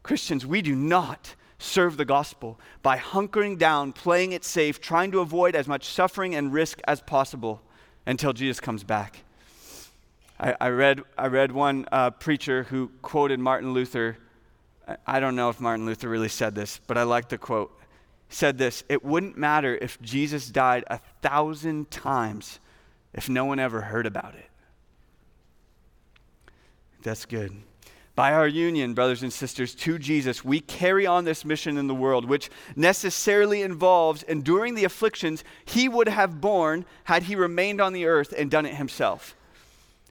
Christians, 0.03 0.45
we 0.45 0.63
do 0.63 0.75
not 0.75 1.37
serve 1.61 1.97
the 1.97 2.05
gospel 2.05 2.59
by 2.83 2.99
hunkering 2.99 3.57
down, 3.57 3.93
playing 3.93 4.33
it 4.33 4.43
safe, 4.43 4.81
trying 4.81 5.13
to 5.13 5.21
avoid 5.21 5.55
as 5.55 5.69
much 5.69 5.85
suffering 5.85 6.35
and 6.35 6.53
risk 6.53 6.81
as 6.89 7.01
possible 7.01 7.63
until 8.05 8.33
Jesus 8.33 8.59
comes 8.59 8.83
back. 8.83 9.23
I, 10.41 10.57
I 10.61 10.69
read, 10.71 11.03
I 11.17 11.29
read 11.29 11.53
one 11.53 11.87
uh, 11.93 12.11
preacher 12.11 12.65
who 12.65 12.91
quoted 13.01 13.39
Martin 13.39 13.75
Luther. 13.75 14.19
I 15.07 15.21
don't 15.21 15.37
know 15.37 15.51
if 15.51 15.61
Martin 15.61 15.87
Luther 15.87 16.09
really 16.09 16.29
said 16.29 16.55
this, 16.55 16.81
but 16.87 16.97
I 16.97 17.03
like 17.03 17.29
the 17.29 17.39
quote. 17.39 17.77
He 18.29 18.35
said 18.35 18.59
this 18.59 18.85
It 18.89 19.05
wouldn't 19.05 19.37
matter 19.37 19.77
if 19.81 20.01
Jesus 20.01 20.49
died 20.49 20.85
a 20.89 21.01
thousand 21.23 21.91
times 21.91 22.61
if 23.13 23.29
no 23.29 23.45
one 23.45 23.59
ever 23.59 23.81
heard 23.81 24.07
about 24.07 24.35
it. 24.35 24.51
That's 27.03 27.25
good. 27.25 27.53
By 28.15 28.35
our 28.35 28.47
union, 28.47 28.93
brothers 28.93 29.23
and 29.23 29.33
sisters, 29.33 29.75
to 29.77 29.99
Jesus, 29.99 30.45
we 30.45 30.61
carry 30.61 31.07
on 31.07 31.25
this 31.25 31.45
mission 31.45 31.79
in 31.79 31.87
the 31.87 31.95
world, 31.95 32.27
which 32.27 32.51
necessarily 32.77 33.63
involves 33.63 34.23
enduring 34.25 34.75
the 34.75 34.85
afflictions 34.85 35.43
he 35.65 35.89
would 35.89 36.09
have 36.09 36.41
borne 36.41 36.85
had 37.05 37.23
he 37.23 37.35
remained 37.35 37.81
on 37.81 37.93
the 37.93 38.05
earth 38.07 38.35
and 38.37 38.51
done 38.51 38.67
it 38.67 38.75
himself. 38.75 39.35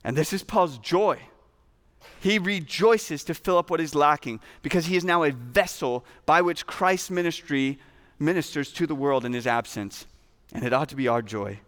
And 0.03 0.17
this 0.17 0.33
is 0.33 0.43
Paul's 0.43 0.77
joy. 0.79 1.19
He 2.19 2.37
rejoices 2.37 3.23
to 3.25 3.33
fill 3.33 3.57
up 3.57 3.69
what 3.69 3.79
is 3.79 3.95
lacking 3.95 4.41
because 4.61 4.85
he 4.85 4.97
is 4.97 5.05
now 5.05 5.23
a 5.23 5.31
vessel 5.31 6.05
by 6.25 6.41
which 6.41 6.67
Christ's 6.67 7.09
ministry 7.09 7.79
ministers 8.19 8.71
to 8.73 8.85
the 8.85 8.95
world 8.95 9.23
in 9.23 9.33
his 9.33 9.47
absence. 9.47 10.05
And 10.53 10.63
it 10.63 10.73
ought 10.73 10.89
to 10.89 10.95
be 10.95 11.07
our 11.07 11.21
joy. 11.21 11.59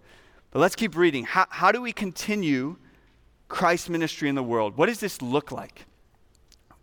But 0.52 0.60
let's 0.60 0.76
keep 0.76 0.96
reading. 0.98 1.24
How, 1.24 1.46
how 1.50 1.72
do 1.72 1.82
we 1.82 1.94
continue 1.94 2.78
Christ's 3.48 3.90
ministry 3.90 4.28
in 4.28 4.36
the 4.36 4.44
world? 4.44 4.76
What 4.76 4.88
does 4.88 5.00
this 5.00 5.22
look 5.22 5.52
like? 5.52 5.86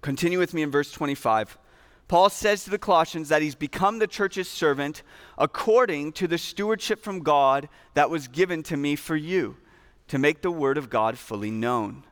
Continue 0.01 0.39
with 0.39 0.55
me 0.55 0.63
in 0.63 0.71
verse 0.71 0.91
25. 0.91 1.59
Paul 2.07 2.31
says 2.31 2.65
to 2.65 2.71
the 2.71 2.79
Colossians 2.79 3.29
that 3.29 3.43
he's 3.43 3.55
become 3.55 3.99
the 3.99 4.07
church's 4.07 4.49
servant 4.49 5.03
according 5.37 6.13
to 6.13 6.27
the 6.27 6.39
stewardship 6.39 7.03
from 7.03 7.21
God 7.21 7.69
that 7.93 8.09
was 8.09 8.29
given 8.29 8.63
to 8.65 8.79
me 8.79 8.97
for 8.97 9.17
you, 9.17 9.59
to 10.07 10.19
make 10.19 10.41
the 10.41 10.51
word 10.51 10.79
of 10.79 10.89
God 10.89 11.19
fully 11.19 11.51
known. 11.51 12.05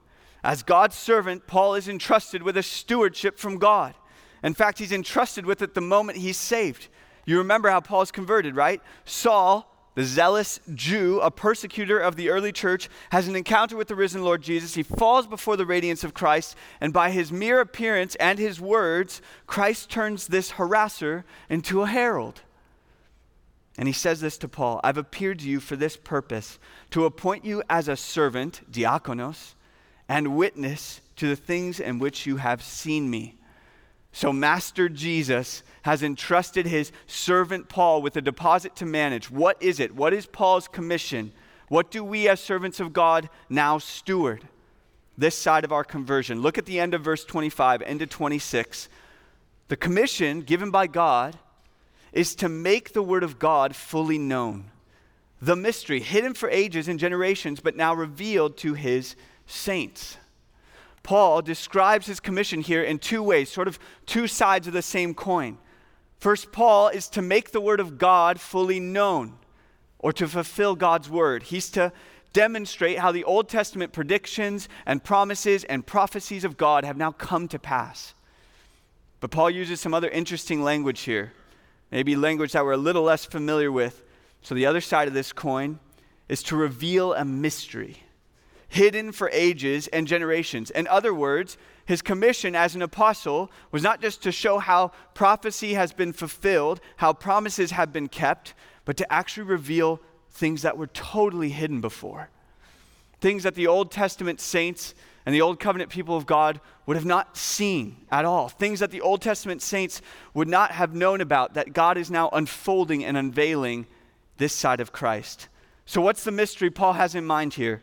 As 0.47 0.63
God's 0.63 0.95
servant, 0.95 1.49
Paul 1.49 1.75
is 1.75 1.89
entrusted 1.89 2.41
with 2.41 2.57
a 2.57 2.63
stewardship 2.63 3.37
from 3.37 3.59
God. 3.59 3.95
In 4.45 4.55
fact, 4.55 4.79
he's 4.79 4.93
entrusted 4.93 5.45
with 5.45 5.61
it 5.61 5.75
the 5.75 5.81
moment 5.81 6.19
he's 6.19 6.37
saved. 6.37 6.87
You 7.25 7.39
remember 7.39 7.69
how 7.69 7.81
Paul's 7.81 8.13
converted, 8.13 8.55
right? 8.55 8.81
Saul 9.05 9.73
the 9.97 10.05
zealous 10.05 10.61
Jew, 10.75 11.21
a 11.21 11.31
persecutor 11.31 11.99
of 11.99 12.17
the 12.17 12.29
early 12.29 12.53
church, 12.53 12.91
has 13.11 13.29
an 13.29 13.35
encounter 13.35 13.79
with 13.79 13.89
the 13.89 13.95
risen 13.95 14.23
Lord 14.23 14.43
Jesus. 14.43 14.75
He 14.75 14.83
falls 14.83 15.27
before 15.27 15.57
the 15.57 15.65
radiance 15.65 16.05
of 16.05 16.13
Christ, 16.13 16.55
and 16.83 16.93
by 16.93 17.11
his 17.11 17.33
mere 17.33 17.61
appearance 17.61 18.15
and 18.17 18.39
his 18.39 18.61
words, 18.61 19.23
Christ 19.47 19.91
turns 19.91 20.27
this 20.27 20.53
harasser 20.53 21.25
into 21.49 21.81
a 21.81 21.87
herald. 21.87 22.43
And 23.79 23.89
he 23.89 23.95
says 23.95 24.21
this 24.21 24.37
to 24.39 24.49
Paul 24.49 24.81
I've 24.85 24.99
appeared 24.99 25.39
to 25.41 25.49
you 25.49 25.61
for 25.61 25.77
this 25.77 25.97
purpose, 25.97 26.59
to 26.91 27.07
appoint 27.07 27.47
you 27.47 27.63
as 27.71 27.89
a 27.89 27.97
servant, 27.97 28.71
diakonos, 28.71 29.55
and 30.09 30.37
witness 30.37 31.01
to 31.17 31.29
the 31.29 31.37
things 31.37 31.81
in 31.81 31.99
which 31.99 32.27
you 32.27 32.37
have 32.37 32.63
seen 32.63 33.11
me. 33.11 33.37
So, 34.13 34.33
Master 34.33 34.89
Jesus 34.89 35.63
has 35.83 36.03
entrusted 36.03 36.67
his 36.67 36.91
servant 37.07 37.69
Paul 37.69 38.01
with 38.01 38.17
a 38.17 38.23
deposit 38.23 38.75
to 38.77 38.87
manage. 38.87 39.31
What 39.31 39.63
is 39.63 39.79
it? 39.79 39.95
What 39.95 40.15
is 40.15 40.25
Paul's 40.27 40.69
commission? 40.69 41.33
What 41.69 41.91
do 41.91 42.03
we 42.03 42.29
as 42.29 42.41
servants 42.41 42.81
of 42.81 42.93
God 42.93 43.29
now 43.49 43.79
steward? 43.79 44.49
This 45.19 45.37
side 45.37 45.65
of 45.65 45.73
our 45.73 45.85
conversion. 45.85 46.41
Look 46.41 46.57
at 46.57 46.67
the 46.67 46.81
end 46.81 46.95
of 46.95 47.03
verse 47.03 47.25
25, 47.25 47.83
end 47.83 48.03
of 48.03 48.09
26. 48.09 48.89
The 49.69 49.77
commission 49.77 50.43
given 50.43 50.71
by 50.71 50.87
God 50.87 51.39
is 52.13 52.35
to 52.37 52.49
make 52.49 52.93
the 52.93 53.03
word 53.03 53.23
of 53.23 53.39
God 53.39 53.77
fully 53.77 54.19
known. 54.19 54.71
The 55.43 55.57
mystery, 55.57 56.01
hidden 56.01 56.33
for 56.33 56.49
ages 56.49 56.89
and 56.89 56.99
generations, 56.99 57.61
but 57.61 57.77
now 57.77 57.93
revealed 57.93 58.57
to 58.59 58.75
his 58.75 59.17
saints. 59.47 60.19
Paul 61.03 61.41
describes 61.41 62.07
his 62.07 62.19
commission 62.19 62.61
here 62.61 62.83
in 62.83 62.99
two 62.99 63.23
ways, 63.23 63.51
sort 63.51 63.69
of 63.69 63.79
two 64.07 64.27
sides 64.27 64.67
of 64.67 64.73
the 64.73 64.83
same 64.83 65.15
coin. 65.15 65.59
First, 66.19 66.51
Paul 66.51 66.89
is 66.89 67.09
to 67.11 67.23
make 67.23 67.53
the 67.53 67.61
word 67.61 67.79
of 67.79 67.99
God 67.99 68.41
fully 68.41 68.81
known 68.81 69.35
or 69.99 70.13
to 70.15 70.27
fulfill 70.27 70.75
God's 70.75 71.09
word. 71.09 71.45
He's 71.45 71.71
to 71.71 71.93
demonstrate 72.33 72.99
how 72.99 73.13
the 73.13 73.25
Old 73.25 73.49
Testament 73.49 73.93
predictions 73.93 74.69
and 74.85 75.03
promises 75.03 75.65
and 75.65 75.87
prophecies 75.87 76.45
of 76.45 76.57
God 76.57 76.85
have 76.85 76.97
now 76.97 77.13
come 77.13 77.49
to 77.49 77.59
pass. 77.59 78.15
But 79.21 79.31
Paul 79.31 79.51
uses 79.51 79.81
some 79.81 79.95
other 79.95 80.09
interesting 80.09 80.63
language 80.63 81.01
here, 81.01 81.33
maybe 81.91 82.17
language 82.17 82.53
that 82.53 82.65
we're 82.65 82.73
a 82.73 82.77
little 82.77 83.05
less 83.05 83.25
familiar 83.25 83.71
with. 83.71 84.03
So, 84.43 84.55
the 84.55 84.67
other 84.67 84.81
side 84.81 85.09
of 85.09 85.15
this 85.15 85.33
coin 85.33 85.79
is 86.29 86.43
to 86.45 86.57
reveal 86.57 87.15
a 87.15 87.25
mystery 87.25 88.03
hidden 88.69 89.13
for 89.13 89.31
ages 89.33 89.89
and 89.89 90.07
generations. 90.07 90.71
In 90.71 90.87
other 90.89 91.15
words, 91.15 91.57
his 91.85 92.03
commission 92.03 92.57
as 92.57 92.75
an 92.75 92.83
apostle 92.83 93.51
was 93.71 93.83
not 93.83 94.01
just 94.01 94.23
to 94.25 94.33
show 94.33 94.59
how 94.59 94.93
prophecy 95.15 95.75
has 95.75 95.93
been 95.93 96.13
fulfilled, 96.13 96.81
how 96.97 97.13
promises 97.13 97.71
have 97.71 97.93
been 97.93 98.09
kept, 98.09 98.55
but 98.85 98.97
to 98.97 99.13
actually 99.13 99.45
reveal 99.45 100.01
things 100.31 100.63
that 100.63 100.77
were 100.77 100.89
totally 100.89 101.51
hidden 101.51 101.81
before. 101.81 102.29
things 103.19 103.45
that 103.45 103.55
the 103.55 103.67
Old 103.67 103.91
Testament 103.91 104.41
saints 104.41 104.95
and 105.25 105.35
the 105.35 105.41
Old 105.41 105.59
Covenant 105.59 105.91
people 105.91 106.17
of 106.17 106.27
God 106.27 106.61
would 106.85 106.97
have 106.97 107.07
not 107.07 107.37
seen 107.37 107.97
at 108.11 108.25
all, 108.25 108.49
things 108.49 108.79
that 108.81 108.91
the 108.91 109.01
Old 109.01 109.23
Testament 109.23 109.63
saints 109.63 110.03
would 110.35 110.47
not 110.49 110.71
have 110.71 110.95
known 110.95 111.21
about, 111.21 111.55
that 111.55 111.73
God 111.73 111.97
is 111.97 112.11
now 112.11 112.29
unfolding 112.33 113.05
and 113.05 113.17
unveiling 113.17 113.87
this 114.37 114.53
side 114.53 114.81
of 114.81 114.93
Christ. 114.93 115.49
So, 115.87 116.01
what's 116.01 116.25
the 116.25 116.31
mystery 116.31 116.71
Paul 116.71 116.93
has 116.93 117.15
in 117.15 117.25
mind 117.25 117.55
here? 117.55 117.83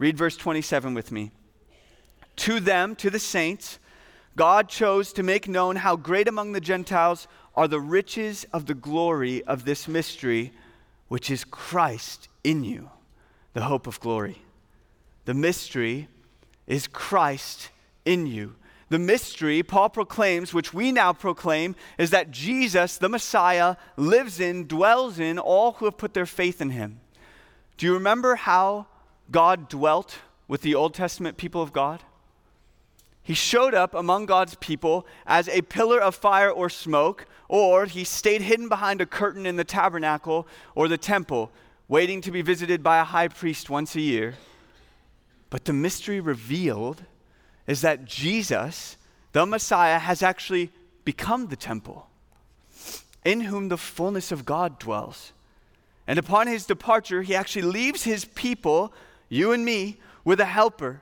Read 0.00 0.16
verse 0.16 0.36
27 0.38 0.94
with 0.94 1.12
me. 1.12 1.30
To 2.36 2.58
them, 2.58 2.96
to 2.96 3.10
the 3.10 3.18
saints, 3.18 3.78
God 4.34 4.70
chose 4.70 5.12
to 5.12 5.22
make 5.22 5.46
known 5.46 5.76
how 5.76 5.94
great 5.94 6.26
among 6.26 6.52
the 6.52 6.60
Gentiles 6.60 7.28
are 7.54 7.68
the 7.68 7.82
riches 7.82 8.46
of 8.50 8.64
the 8.64 8.74
glory 8.74 9.44
of 9.44 9.66
this 9.66 9.86
mystery, 9.86 10.52
which 11.08 11.30
is 11.30 11.44
Christ 11.44 12.28
in 12.42 12.64
you, 12.64 12.88
the 13.52 13.64
hope 13.64 13.86
of 13.86 14.00
glory. 14.00 14.38
The 15.26 15.34
mystery 15.34 16.08
is 16.66 16.86
Christ 16.86 17.68
in 18.06 18.26
you. 18.26 18.54
The 18.88 18.98
mystery 18.98 19.62
Paul 19.62 19.90
proclaims, 19.90 20.54
which 20.54 20.72
we 20.72 20.92
now 20.92 21.12
proclaim, 21.12 21.76
is 21.98 22.08
that 22.08 22.30
Jesus, 22.30 22.96
the 22.96 23.10
Messiah, 23.10 23.76
lives 23.98 24.40
in, 24.40 24.66
dwells 24.66 25.18
in 25.18 25.38
all 25.38 25.72
who 25.72 25.84
have 25.84 25.98
put 25.98 26.14
their 26.14 26.24
faith 26.24 26.62
in 26.62 26.70
him. 26.70 27.00
Do 27.76 27.84
you 27.84 27.92
remember 27.92 28.36
how 28.36 28.86
God 29.30 29.68
dwelt 29.68 30.18
with 30.48 30.62
the 30.62 30.74
Old 30.74 30.94
Testament 30.94 31.36
people 31.36 31.62
of 31.62 31.72
God? 31.72 32.02
He 33.22 33.34
showed 33.34 33.74
up 33.74 33.94
among 33.94 34.26
God's 34.26 34.56
people 34.56 35.06
as 35.26 35.48
a 35.48 35.62
pillar 35.62 36.00
of 36.00 36.14
fire 36.14 36.50
or 36.50 36.68
smoke, 36.68 37.26
or 37.48 37.86
he 37.86 38.02
stayed 38.02 38.42
hidden 38.42 38.68
behind 38.68 39.00
a 39.00 39.06
curtain 39.06 39.46
in 39.46 39.56
the 39.56 39.64
tabernacle 39.64 40.48
or 40.74 40.88
the 40.88 40.98
temple, 40.98 41.52
waiting 41.86 42.20
to 42.22 42.30
be 42.30 42.42
visited 42.42 42.82
by 42.82 42.98
a 42.98 43.04
high 43.04 43.28
priest 43.28 43.70
once 43.70 43.94
a 43.94 44.00
year. 44.00 44.34
But 45.50 45.64
the 45.64 45.72
mystery 45.72 46.20
revealed 46.20 47.02
is 47.66 47.82
that 47.82 48.04
Jesus, 48.04 48.96
the 49.32 49.46
Messiah, 49.46 49.98
has 49.98 50.22
actually 50.22 50.70
become 51.04 51.48
the 51.48 51.56
temple, 51.56 52.08
in 53.24 53.42
whom 53.42 53.68
the 53.68 53.76
fullness 53.76 54.32
of 54.32 54.44
God 54.44 54.78
dwells. 54.78 55.32
And 56.06 56.18
upon 56.18 56.46
his 56.46 56.66
departure, 56.66 57.22
he 57.22 57.34
actually 57.34 57.62
leaves 57.62 58.02
his 58.02 58.24
people, 58.24 58.92
you 59.30 59.52
and 59.52 59.64
me, 59.64 59.96
with 60.22 60.40
a 60.40 60.44
helper, 60.44 61.00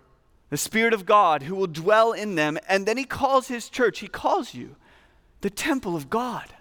the 0.51 0.57
Spirit 0.57 0.95
of 0.95 1.05
God, 1.05 1.43
who 1.43 1.57
will 1.57 1.67
dwell 1.67 2.13
in 2.13 2.37
them. 2.37 2.59
And 2.69 2.87
then 2.87 2.97
he 2.97 3.05
calls 3.05 3.49
his 3.49 3.69
church, 3.69 3.99
he 3.99 4.07
calls 4.07 4.55
you 4.55 4.77
the 5.41 5.51
temple 5.51 5.97
of 5.97 6.09
God. 6.09 6.55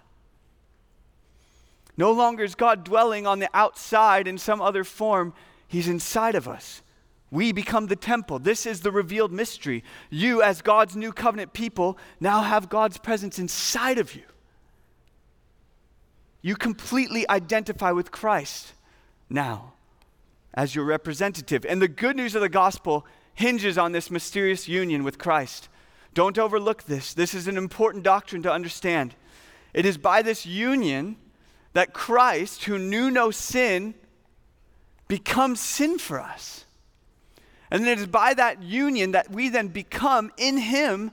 No 1.96 2.10
longer 2.12 2.44
is 2.44 2.54
God 2.54 2.84
dwelling 2.84 3.26
on 3.26 3.38
the 3.38 3.50
outside 3.52 4.26
in 4.26 4.38
some 4.38 4.60
other 4.60 4.84
form, 4.84 5.34
he's 5.66 5.88
inside 5.88 6.34
of 6.34 6.48
us. 6.48 6.82
We 7.30 7.52
become 7.52 7.88
the 7.88 7.96
temple. 7.96 8.38
This 8.38 8.64
is 8.64 8.80
the 8.80 8.92
revealed 8.92 9.32
mystery. 9.32 9.84
You, 10.08 10.40
as 10.42 10.62
God's 10.62 10.96
new 10.96 11.12
covenant 11.12 11.52
people, 11.52 11.98
now 12.20 12.40
have 12.40 12.70
God's 12.70 12.96
presence 12.96 13.38
inside 13.38 13.98
of 13.98 14.14
you. 14.14 14.22
You 16.40 16.56
completely 16.56 17.28
identify 17.28 17.90
with 17.90 18.10
Christ 18.10 18.72
now 19.28 19.74
as 20.58 20.74
your 20.74 20.84
representative. 20.84 21.64
And 21.64 21.80
the 21.80 21.86
good 21.86 22.16
news 22.16 22.34
of 22.34 22.40
the 22.40 22.48
gospel 22.48 23.06
hinges 23.32 23.78
on 23.78 23.92
this 23.92 24.10
mysterious 24.10 24.66
union 24.66 25.04
with 25.04 25.16
Christ. 25.16 25.68
Don't 26.14 26.36
overlook 26.36 26.82
this. 26.82 27.14
This 27.14 27.32
is 27.32 27.46
an 27.46 27.56
important 27.56 28.02
doctrine 28.02 28.42
to 28.42 28.50
understand. 28.50 29.14
It 29.72 29.86
is 29.86 29.96
by 29.96 30.20
this 30.20 30.44
union 30.44 31.14
that 31.74 31.92
Christ, 31.94 32.64
who 32.64 32.76
knew 32.76 33.08
no 33.08 33.30
sin, 33.30 33.94
becomes 35.06 35.60
sin 35.60 35.96
for 35.96 36.18
us. 36.18 36.64
And 37.70 37.86
it 37.86 38.00
is 38.00 38.08
by 38.08 38.34
that 38.34 38.60
union 38.60 39.12
that 39.12 39.30
we 39.30 39.50
then 39.50 39.68
become 39.68 40.32
in 40.36 40.56
Him 40.56 41.12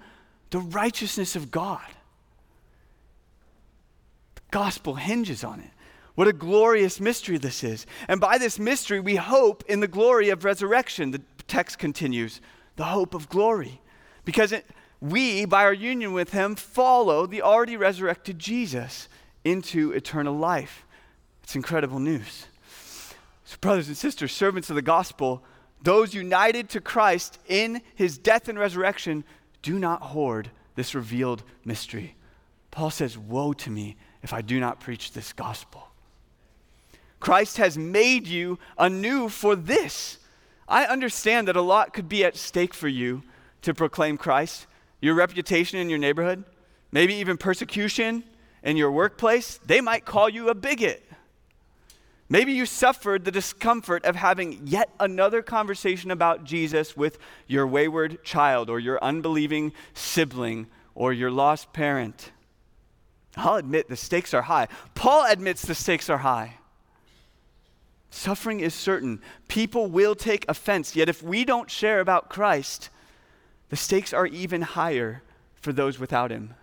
the 0.49 0.57
righteousness 0.57 1.35
of 1.35 1.51
God. 1.51 1.85
The 4.33 4.41
gospel 4.49 4.95
hinges 4.95 5.43
on 5.43 5.59
it. 5.59 5.69
What 6.15 6.27
a 6.27 6.33
glorious 6.33 6.99
mystery 6.99 7.37
this 7.37 7.63
is. 7.63 7.85
And 8.07 8.19
by 8.19 8.37
this 8.37 8.57
mystery, 8.57 8.99
we 8.99 9.15
hope 9.15 9.63
in 9.67 9.81
the 9.81 9.87
glory 9.87 10.29
of 10.29 10.45
resurrection. 10.45 11.11
The 11.11 11.21
text 11.47 11.77
continues 11.77 12.41
the 12.77 12.85
hope 12.85 13.13
of 13.13 13.29
glory. 13.29 13.81
Because 14.23 14.51
it, 14.51 14.65
we, 15.01 15.45
by 15.45 15.63
our 15.63 15.73
union 15.73 16.13
with 16.13 16.31
Him, 16.31 16.55
follow 16.55 17.27
the 17.27 17.41
already 17.41 17.77
resurrected 17.77 18.39
Jesus 18.39 19.07
into 19.43 19.91
eternal 19.91 20.35
life. 20.35 20.85
It's 21.43 21.55
incredible 21.55 21.99
news. 21.99 22.47
So, 23.43 23.57
brothers 23.61 23.87
and 23.87 23.95
sisters, 23.95 24.31
servants 24.31 24.69
of 24.69 24.75
the 24.75 24.81
gospel, 24.81 25.43
those 25.83 26.15
united 26.15 26.69
to 26.69 26.81
Christ 26.81 27.37
in 27.47 27.81
his 27.93 28.17
death 28.17 28.49
and 28.49 28.57
resurrection 28.57 29.23
do 29.61 29.77
not 29.77 30.01
hoard 30.01 30.49
this 30.73 30.95
revealed 30.95 31.43
mystery. 31.63 32.15
Paul 32.71 32.89
says, 32.89 33.17
Woe 33.17 33.53
to 33.53 33.69
me 33.69 33.95
if 34.23 34.33
I 34.33 34.41
do 34.41 34.59
not 34.59 34.79
preach 34.79 35.11
this 35.11 35.31
gospel. 35.31 35.87
Christ 37.19 37.57
has 37.57 37.77
made 37.77 38.27
you 38.27 38.59
anew 38.77 39.29
for 39.29 39.55
this. 39.55 40.19
I 40.67 40.85
understand 40.85 41.47
that 41.47 41.55
a 41.55 41.61
lot 41.61 41.93
could 41.93 42.09
be 42.09 42.23
at 42.23 42.35
stake 42.35 42.73
for 42.73 42.87
you 42.87 43.23
to 43.61 43.73
proclaim 43.73 44.17
Christ. 44.17 44.67
Your 45.01 45.15
reputation 45.15 45.79
in 45.79 45.89
your 45.89 45.99
neighborhood, 45.99 46.43
maybe 46.91 47.15
even 47.15 47.37
persecution 47.37 48.23
in 48.63 48.77
your 48.77 48.91
workplace. 48.91 49.59
They 49.65 49.81
might 49.81 50.05
call 50.05 50.29
you 50.29 50.49
a 50.49 50.55
bigot. 50.55 51.03
Maybe 52.27 52.53
you 52.53 52.65
suffered 52.65 53.23
the 53.23 53.31
discomfort 53.31 54.03
of 54.03 54.15
having 54.15 54.65
yet 54.65 54.89
another 54.99 55.43
conversation 55.43 56.09
about 56.09 56.43
Jesus 56.43 56.97
with 56.97 57.19
your 57.45 57.67
wayward 57.67 58.23
child 58.23 58.69
or 58.69 58.79
your 58.79 59.03
unbelieving 59.03 59.73
sibling 59.93 60.65
or 60.95 61.13
your 61.13 61.29
lost 61.29 61.71
parent. 61.71 62.31
I'll 63.37 63.57
admit 63.57 63.89
the 63.89 63.95
stakes 63.95 64.33
are 64.33 64.41
high. 64.41 64.69
Paul 64.95 65.25
admits 65.29 65.61
the 65.61 65.75
stakes 65.75 66.09
are 66.09 66.17
high. 66.17 66.55
Suffering 68.15 68.61
is 68.61 68.73
certain. 68.73 69.21
People 69.49 69.87
will 69.87 70.15
take 70.15 70.45
offense. 70.47 70.95
Yet 70.95 71.09
if 71.09 71.21
we 71.21 71.43
don't 71.43 71.69
share 71.69 71.99
about 71.99 72.29
Christ, 72.29 72.89
the 73.67 73.75
stakes 73.75 74.13
are 74.13 74.25
even 74.25 74.61
higher 74.61 75.21
for 75.55 75.73
those 75.73 75.99
without 75.99 76.31
him. 76.31 76.53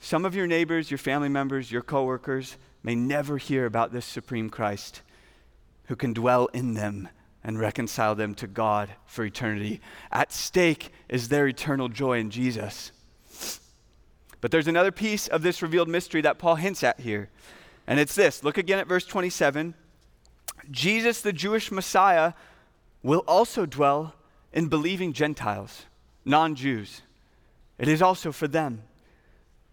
Some 0.00 0.24
of 0.24 0.34
your 0.34 0.48
neighbors, 0.48 0.90
your 0.90 0.98
family 0.98 1.28
members, 1.28 1.70
your 1.70 1.82
coworkers, 1.82 2.56
may 2.82 2.96
never 2.96 3.38
hear 3.38 3.66
about 3.66 3.92
this 3.92 4.04
supreme 4.04 4.50
Christ 4.50 5.02
who 5.84 5.94
can 5.94 6.12
dwell 6.12 6.46
in 6.46 6.74
them 6.74 7.08
and 7.44 7.60
reconcile 7.60 8.16
them 8.16 8.34
to 8.34 8.48
God 8.48 8.90
for 9.06 9.24
eternity. 9.24 9.80
At 10.10 10.32
stake 10.32 10.90
is 11.08 11.28
their 11.28 11.46
eternal 11.46 11.88
joy 11.88 12.18
in 12.18 12.30
Jesus. 12.30 12.90
But 14.40 14.50
there's 14.50 14.66
another 14.66 14.92
piece 14.92 15.28
of 15.28 15.42
this 15.42 15.62
revealed 15.62 15.88
mystery 15.88 16.20
that 16.22 16.38
Paul 16.38 16.56
hints 16.56 16.82
at 16.82 16.98
here, 16.98 17.30
and 17.88 17.98
it's 17.98 18.14
this. 18.14 18.44
Look 18.44 18.58
again 18.58 18.78
at 18.78 18.86
verse 18.86 19.06
27. 19.06 19.74
Jesus, 20.70 21.22
the 21.22 21.32
Jewish 21.32 21.72
Messiah, 21.72 22.34
will 23.02 23.24
also 23.26 23.64
dwell 23.64 24.14
in 24.52 24.68
believing 24.68 25.14
Gentiles, 25.14 25.86
non 26.24 26.54
Jews. 26.54 27.00
It 27.78 27.88
is 27.88 28.02
also 28.02 28.30
for 28.30 28.46
them. 28.46 28.82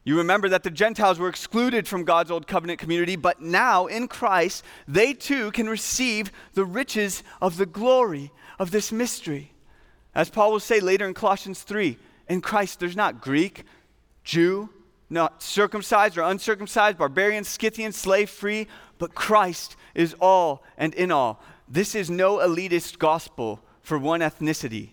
You 0.06 0.18
remember 0.18 0.48
that 0.50 0.64
the 0.64 0.72
Gentiles 0.72 1.20
were 1.20 1.28
excluded 1.28 1.88
from 1.88 2.06
God's 2.06 2.32
old 2.32 2.48
covenant 2.48 2.80
community, 2.80 3.18
but 3.18 3.42
now 3.42 3.88
in 3.88 4.08
Christ, 4.08 4.64
they 4.88 5.14
too 5.14 5.52
can 5.52 5.68
receive 5.68 6.32
the 6.54 6.64
riches 6.64 7.22
of 7.42 7.58
the 7.58 7.66
glory 7.66 8.32
of 8.58 8.72
this 8.72 8.94
mystery. 8.94 9.52
As 10.14 10.30
Paul 10.30 10.54
will 10.54 10.60
say 10.62 10.80
later 10.80 11.06
in 11.06 11.16
Colossians 11.16 11.64
3, 11.64 11.98
in 12.30 12.40
Christ 12.40 12.80
there's 12.80 12.96
not 12.96 13.20
Greek, 13.20 13.64
Jew, 14.24 14.70
not 15.10 15.42
circumcised 15.42 16.18
or 16.18 16.24
uncircumcised, 16.24 16.98
barbarian, 16.98 17.44
Scythian, 17.44 17.92
slave 17.92 18.30
free, 18.30 18.68
but 18.98 19.16
Christ 19.16 19.76
is 19.94 20.16
all 20.20 20.64
and 20.78 20.94
in 20.96 21.12
all. 21.12 21.42
This 21.68 21.96
is 21.96 22.10
no 22.10 22.38
elitist 22.38 22.98
gospel 22.98 23.62
for 23.82 23.98
one 23.98 24.22
ethnicity. 24.22 24.90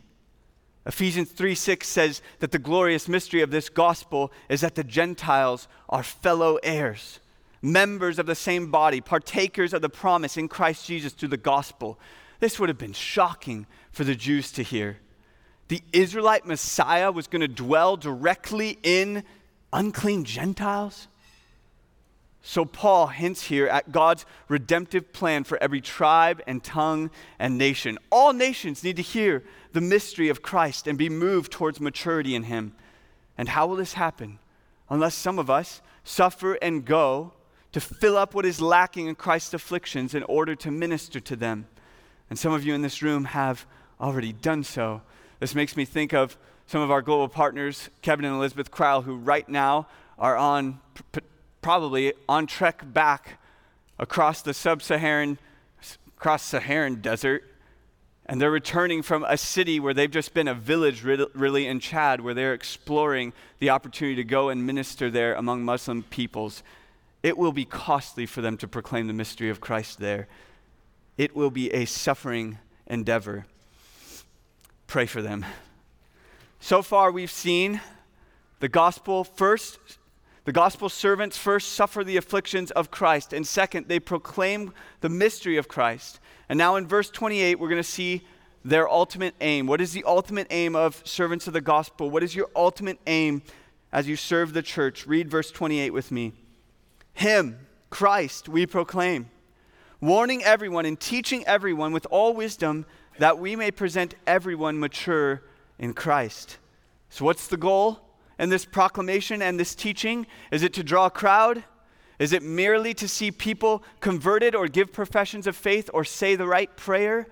Ephesians 0.84 1.30
3 1.30 1.54
6 1.54 1.86
says 1.86 2.22
that 2.40 2.50
the 2.50 2.58
glorious 2.58 3.08
mystery 3.08 3.40
of 3.40 3.50
this 3.50 3.68
gospel 3.68 4.32
is 4.48 4.62
that 4.62 4.74
the 4.74 4.84
Gentiles 4.84 5.68
are 5.88 6.02
fellow 6.02 6.58
heirs, 6.62 7.20
members 7.60 8.18
of 8.18 8.26
the 8.26 8.34
same 8.34 8.70
body, 8.70 9.00
partakers 9.00 9.72
of 9.72 9.82
the 9.82 9.88
promise 9.88 10.36
in 10.36 10.48
Christ 10.48 10.86
Jesus 10.86 11.12
through 11.12 11.28
the 11.28 11.36
gospel. 11.36 12.00
This 12.40 12.58
would 12.58 12.68
have 12.68 12.78
been 12.78 12.92
shocking 12.92 13.66
for 13.92 14.02
the 14.02 14.16
Jews 14.16 14.50
to 14.52 14.64
hear. 14.64 14.98
The 15.68 15.82
Israelite 15.92 16.44
Messiah 16.44 17.12
was 17.12 17.28
going 17.28 17.40
to 17.40 17.48
dwell 17.48 17.96
directly 17.96 18.78
in 18.82 19.22
unclean 19.72 20.24
Gentiles? 20.24 21.08
So, 22.44 22.64
Paul 22.64 23.06
hints 23.06 23.42
here 23.42 23.68
at 23.68 23.92
God's 23.92 24.26
redemptive 24.48 25.12
plan 25.12 25.44
for 25.44 25.62
every 25.62 25.80
tribe 25.80 26.42
and 26.46 26.62
tongue 26.62 27.10
and 27.38 27.56
nation. 27.56 27.98
All 28.10 28.32
nations 28.32 28.82
need 28.82 28.96
to 28.96 29.02
hear 29.02 29.44
the 29.72 29.80
mystery 29.80 30.28
of 30.28 30.42
Christ 30.42 30.88
and 30.88 30.98
be 30.98 31.08
moved 31.08 31.52
towards 31.52 31.80
maturity 31.80 32.34
in 32.34 32.42
Him. 32.42 32.74
And 33.38 33.48
how 33.48 33.68
will 33.68 33.76
this 33.76 33.92
happen? 33.92 34.40
Unless 34.90 35.14
some 35.14 35.38
of 35.38 35.48
us 35.48 35.80
suffer 36.02 36.54
and 36.54 36.84
go 36.84 37.32
to 37.70 37.80
fill 37.80 38.16
up 38.16 38.34
what 38.34 38.44
is 38.44 38.60
lacking 38.60 39.06
in 39.06 39.14
Christ's 39.14 39.54
afflictions 39.54 40.14
in 40.14 40.24
order 40.24 40.54
to 40.56 40.70
minister 40.70 41.20
to 41.20 41.36
them. 41.36 41.66
And 42.28 42.38
some 42.38 42.52
of 42.52 42.64
you 42.64 42.74
in 42.74 42.82
this 42.82 43.02
room 43.02 43.24
have 43.26 43.66
already 44.00 44.32
done 44.32 44.64
so. 44.64 45.02
This 45.38 45.54
makes 45.54 45.76
me 45.76 45.84
think 45.84 46.12
of 46.12 46.36
some 46.66 46.80
of 46.80 46.90
our 46.90 47.02
global 47.02 47.28
partners, 47.28 47.90
Kevin 48.00 48.24
and 48.24 48.34
Elizabeth 48.34 48.70
Crowell, 48.70 49.02
who 49.02 49.16
right 49.16 49.48
now 49.48 49.86
are 50.18 50.36
on 50.36 50.80
probably 51.60 52.12
on 52.28 52.46
trek 52.46 52.82
back 52.92 53.38
across 53.98 54.42
the 54.42 54.54
sub-Saharan 54.54 55.38
across 56.16 56.42
Saharan 56.42 57.00
desert 57.00 57.44
and 58.26 58.40
they're 58.40 58.50
returning 58.50 59.02
from 59.02 59.24
a 59.24 59.36
city 59.36 59.80
where 59.80 59.94
they've 59.94 60.10
just 60.10 60.32
been 60.32 60.46
a 60.48 60.54
village, 60.54 61.02
really, 61.02 61.66
in 61.66 61.80
Chad, 61.80 62.20
where 62.20 62.34
they're 62.34 62.54
exploring 62.54 63.32
the 63.58 63.70
opportunity 63.70 64.16
to 64.16 64.24
go 64.24 64.48
and 64.48 64.64
minister 64.64 65.10
there 65.10 65.34
among 65.34 65.64
Muslim 65.64 66.04
peoples. 66.04 66.62
It 67.22 67.36
will 67.36 67.52
be 67.52 67.64
costly 67.64 68.26
for 68.26 68.40
them 68.40 68.56
to 68.58 68.68
proclaim 68.68 69.08
the 69.08 69.12
mystery 69.12 69.50
of 69.50 69.60
Christ 69.60 69.98
there. 69.98 70.28
It 71.18 71.34
will 71.34 71.50
be 71.50 71.72
a 71.72 71.84
suffering 71.84 72.58
endeavor. 72.86 73.44
Pray 74.86 75.06
for 75.06 75.20
them. 75.20 75.44
So 76.64 76.80
far, 76.80 77.10
we've 77.10 77.28
seen 77.28 77.80
the 78.60 78.68
gospel 78.68 79.24
first, 79.24 79.80
the 80.44 80.52
gospel 80.52 80.88
servants 80.88 81.36
first 81.36 81.72
suffer 81.72 82.04
the 82.04 82.16
afflictions 82.16 82.70
of 82.70 82.88
Christ, 82.88 83.32
and 83.32 83.44
second, 83.44 83.88
they 83.88 83.98
proclaim 83.98 84.72
the 85.00 85.08
mystery 85.08 85.56
of 85.56 85.66
Christ. 85.66 86.20
And 86.48 86.56
now 86.56 86.76
in 86.76 86.86
verse 86.86 87.10
28, 87.10 87.58
we're 87.58 87.68
going 87.68 87.82
to 87.82 87.82
see 87.82 88.24
their 88.64 88.88
ultimate 88.88 89.34
aim. 89.40 89.66
What 89.66 89.80
is 89.80 89.92
the 89.92 90.04
ultimate 90.04 90.46
aim 90.50 90.76
of 90.76 91.02
servants 91.04 91.48
of 91.48 91.52
the 91.52 91.60
gospel? 91.60 92.10
What 92.10 92.22
is 92.22 92.36
your 92.36 92.48
ultimate 92.54 93.00
aim 93.08 93.42
as 93.90 94.06
you 94.06 94.14
serve 94.14 94.52
the 94.52 94.62
church? 94.62 95.04
Read 95.04 95.28
verse 95.28 95.50
28 95.50 95.90
with 95.90 96.12
me. 96.12 96.32
Him, 97.12 97.58
Christ, 97.90 98.48
we 98.48 98.66
proclaim, 98.66 99.28
warning 100.00 100.44
everyone 100.44 100.86
and 100.86 100.98
teaching 100.98 101.44
everyone 101.44 101.92
with 101.92 102.06
all 102.08 102.34
wisdom 102.34 102.86
that 103.18 103.40
we 103.40 103.56
may 103.56 103.72
present 103.72 104.14
everyone 104.28 104.78
mature 104.78 105.42
in 105.78 105.94
Christ. 105.94 106.58
So, 107.08 107.24
what's 107.24 107.46
the 107.46 107.56
goal 107.56 108.00
in 108.38 108.48
this 108.48 108.64
proclamation 108.64 109.42
and 109.42 109.58
this 109.58 109.74
teaching? 109.74 110.26
Is 110.50 110.62
it 110.62 110.72
to 110.74 110.82
draw 110.82 111.06
a 111.06 111.10
crowd? 111.10 111.64
Is 112.18 112.32
it 112.32 112.42
merely 112.42 112.94
to 112.94 113.08
see 113.08 113.30
people 113.30 113.82
converted 114.00 114.54
or 114.54 114.68
give 114.68 114.92
professions 114.92 115.46
of 115.46 115.56
faith 115.56 115.90
or 115.92 116.04
say 116.04 116.36
the 116.36 116.46
right 116.46 116.74
prayer? 116.76 117.26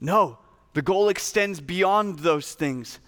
No, 0.00 0.38
the 0.74 0.82
goal 0.82 1.08
extends 1.08 1.60
beyond 1.60 2.20
those 2.20 2.54
things. 2.54 3.00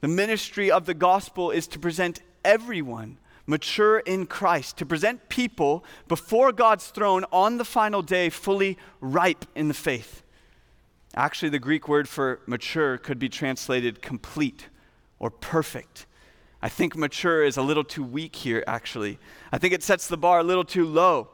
The 0.00 0.08
ministry 0.08 0.70
of 0.70 0.86
the 0.86 0.94
gospel 0.94 1.50
is 1.50 1.66
to 1.68 1.78
present 1.78 2.20
everyone 2.44 3.18
mature 3.46 4.00
in 4.00 4.26
Christ, 4.26 4.76
to 4.78 4.86
present 4.86 5.28
people 5.28 5.84
before 6.08 6.52
God's 6.52 6.88
throne 6.88 7.24
on 7.32 7.56
the 7.56 7.64
final 7.64 8.02
day 8.02 8.28
fully 8.28 8.76
ripe 9.00 9.46
in 9.54 9.68
the 9.68 9.74
faith. 9.74 10.22
Actually, 11.16 11.48
the 11.48 11.58
Greek 11.58 11.88
word 11.88 12.08
for 12.08 12.40
mature 12.46 12.98
could 12.98 13.18
be 13.18 13.28
translated 13.28 14.02
complete 14.02 14.68
or 15.18 15.30
perfect. 15.30 16.06
I 16.60 16.68
think 16.68 16.96
mature 16.96 17.44
is 17.44 17.56
a 17.56 17.62
little 17.62 17.84
too 17.84 18.02
weak 18.02 18.36
here, 18.36 18.62
actually. 18.66 19.18
I 19.52 19.58
think 19.58 19.72
it 19.72 19.82
sets 19.82 20.08
the 20.08 20.16
bar 20.16 20.40
a 20.40 20.44
little 20.44 20.64
too 20.64 20.84
low. 20.84 21.28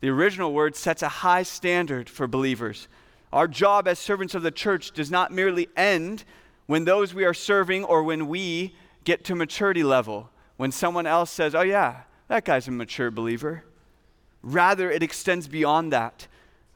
The 0.00 0.10
original 0.10 0.52
word 0.52 0.76
sets 0.76 1.02
a 1.02 1.08
high 1.08 1.42
standard 1.42 2.10
for 2.10 2.26
believers. 2.26 2.88
Our 3.32 3.48
job 3.48 3.88
as 3.88 3.98
servants 3.98 4.34
of 4.34 4.42
the 4.42 4.50
church 4.50 4.92
does 4.92 5.10
not 5.10 5.32
merely 5.32 5.68
end 5.76 6.24
when 6.66 6.84
those 6.84 7.14
we 7.14 7.24
are 7.24 7.34
serving 7.34 7.84
or 7.84 8.02
when 8.02 8.28
we 8.28 8.74
get 9.04 9.24
to 9.24 9.34
maturity 9.34 9.82
level, 9.82 10.30
when 10.56 10.72
someone 10.72 11.06
else 11.06 11.30
says, 11.30 11.54
Oh, 11.54 11.62
yeah, 11.62 12.02
that 12.28 12.44
guy's 12.44 12.68
a 12.68 12.70
mature 12.70 13.10
believer. 13.10 13.64
Rather, 14.42 14.90
it 14.90 15.02
extends 15.02 15.48
beyond 15.48 15.92
that. 15.92 16.26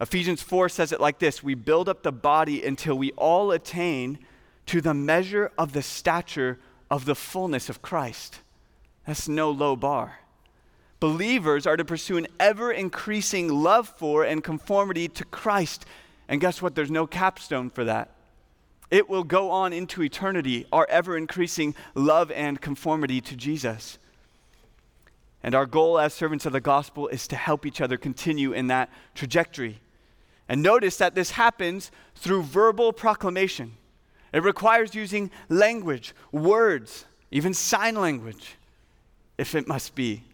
Ephesians 0.01 0.43
4 0.43 0.69
says 0.69 0.93
it 0.93 1.01
like 1.01 1.19
this 1.19 1.43
We 1.43 1.55
build 1.55 1.89
up 1.89 2.03
the 2.03 2.13
body 2.13 2.65
until 2.65 2.97
we 2.97 3.13
all 3.13 3.51
attain 3.51 4.19
to 4.67 4.81
the 4.81 4.95
measure 4.95 5.51
of 5.59 5.73
the 5.73 5.83
stature 5.83 6.59
of 6.91 7.05
the 7.05 7.15
fullness 7.15 7.69
of 7.69 7.83
Christ. 7.83 8.41
That's 9.07 9.29
no 9.29 9.51
low 9.51 9.77
bar. 9.77 10.21
Believers 11.01 11.67
are 11.67 11.77
to 11.77 11.85
pursue 11.85 12.17
an 12.17 12.27
ever 12.39 12.73
increasing 12.73 13.49
love 13.49 13.89
for 13.89 14.25
and 14.25 14.43
conformity 14.43 15.09
to 15.09 15.25
Christ. 15.25 15.87
And 16.29 16.41
guess 16.41 16.61
what? 16.61 16.75
There's 16.75 16.91
no 16.91 17.07
capstone 17.07 17.71
for 17.71 17.85
that. 17.85 18.11
It 18.91 19.09
will 19.09 19.25
go 19.25 19.51
on 19.51 19.73
into 19.73 20.03
eternity, 20.03 20.67
our 20.73 20.87
ever 20.89 21.17
increasing 21.17 21.75
love 21.95 22.31
and 22.31 22.61
conformity 22.61 23.21
to 23.21 23.37
Jesus. 23.37 23.99
And 25.43 25.55
our 25.55 25.67
goal 25.67 25.99
as 25.99 26.15
servants 26.15 26.47
of 26.47 26.53
the 26.53 26.61
gospel 26.61 27.07
is 27.09 27.29
to 27.29 27.37
help 27.37 27.65
each 27.65 27.81
other 27.81 27.97
continue 27.97 28.53
in 28.53 28.67
that 28.69 28.91
trajectory. 29.15 29.81
And 30.49 30.63
notice 30.63 30.97
that 30.97 31.15
this 31.15 31.33
happens 31.33 31.91
through 32.15 32.43
verbal 32.43 32.93
proclamation. 32.93 33.75
It 34.33 34.43
requires 34.43 34.95
using 34.95 35.31
language, 35.49 36.15
words, 36.33 37.05
even 37.31 37.55
sign 37.55 37.95
language, 37.97 38.57
if 39.37 39.55
it 39.55 39.69
must 39.69 39.95
be. 39.95 40.25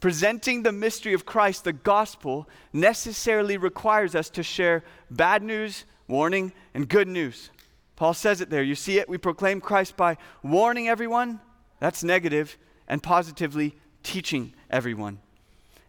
Presenting 0.00 0.62
the 0.62 0.72
mystery 0.72 1.14
of 1.14 1.26
Christ, 1.26 1.64
the 1.64 1.72
gospel, 1.72 2.48
necessarily 2.72 3.56
requires 3.56 4.14
us 4.14 4.30
to 4.30 4.42
share 4.42 4.84
bad 5.10 5.42
news, 5.42 5.84
warning, 6.06 6.52
and 6.74 6.88
good 6.88 7.08
news. 7.08 7.50
Paul 7.96 8.14
says 8.14 8.40
it 8.40 8.50
there. 8.50 8.62
You 8.62 8.74
see 8.74 8.98
it? 8.98 9.08
We 9.08 9.18
proclaim 9.18 9.60
Christ 9.60 9.96
by 9.96 10.18
warning 10.42 10.86
everyone, 10.88 11.40
that's 11.80 12.04
negative, 12.04 12.58
and 12.86 13.02
positively 13.02 13.74
teaching 14.02 14.52
everyone. 14.70 15.18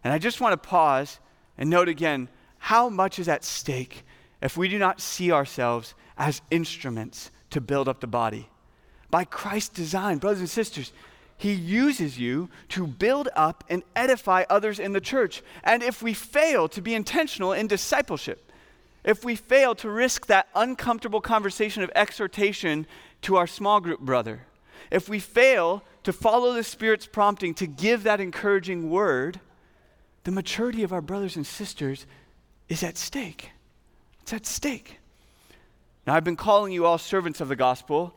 And 0.02 0.12
I 0.12 0.18
just 0.18 0.40
want 0.40 0.52
to 0.52 0.68
pause 0.68 1.20
and 1.58 1.68
note 1.68 1.88
again 1.88 2.28
how 2.58 2.88
much 2.88 3.18
is 3.18 3.28
at 3.28 3.44
stake 3.44 4.04
if 4.40 4.56
we 4.56 4.68
do 4.68 4.78
not 4.78 5.00
see 5.00 5.32
ourselves 5.32 5.94
as 6.16 6.42
instruments 6.50 7.30
to 7.50 7.60
build 7.60 7.88
up 7.88 8.00
the 8.00 8.06
body. 8.06 8.48
By 9.10 9.24
Christ's 9.24 9.74
design, 9.74 10.18
brothers 10.18 10.40
and 10.40 10.50
sisters, 10.50 10.92
he 11.36 11.52
uses 11.52 12.18
you 12.18 12.50
to 12.70 12.86
build 12.86 13.28
up 13.34 13.64
and 13.68 13.82
edify 13.94 14.44
others 14.50 14.78
in 14.78 14.92
the 14.92 15.00
church. 15.00 15.42
And 15.62 15.82
if 15.82 16.02
we 16.02 16.12
fail 16.12 16.68
to 16.68 16.82
be 16.82 16.94
intentional 16.94 17.52
in 17.52 17.68
discipleship, 17.68 18.50
if 19.04 19.24
we 19.24 19.36
fail 19.36 19.74
to 19.76 19.88
risk 19.88 20.26
that 20.26 20.48
uncomfortable 20.54 21.20
conversation 21.20 21.82
of 21.82 21.92
exhortation 21.94 22.86
to 23.22 23.36
our 23.36 23.46
small 23.46 23.80
group 23.80 24.00
brother, 24.00 24.46
if 24.90 25.08
we 25.08 25.20
fail 25.20 25.82
to 26.02 26.12
follow 26.12 26.52
the 26.52 26.64
Spirit's 26.64 27.06
prompting 27.06 27.54
to 27.54 27.66
give 27.66 28.02
that 28.02 28.20
encouraging 28.20 28.90
word, 28.90 29.40
the 30.24 30.32
maturity 30.32 30.82
of 30.82 30.92
our 30.92 31.00
brothers 31.00 31.36
and 31.36 31.46
sisters 31.46 32.06
is 32.68 32.82
at 32.82 32.98
stake. 32.98 33.50
It's 34.22 34.32
at 34.32 34.46
stake. 34.46 34.98
Now, 36.06 36.14
I've 36.14 36.24
been 36.24 36.36
calling 36.36 36.72
you 36.72 36.86
all 36.86 36.98
servants 36.98 37.40
of 37.40 37.48
the 37.48 37.56
gospel, 37.56 38.14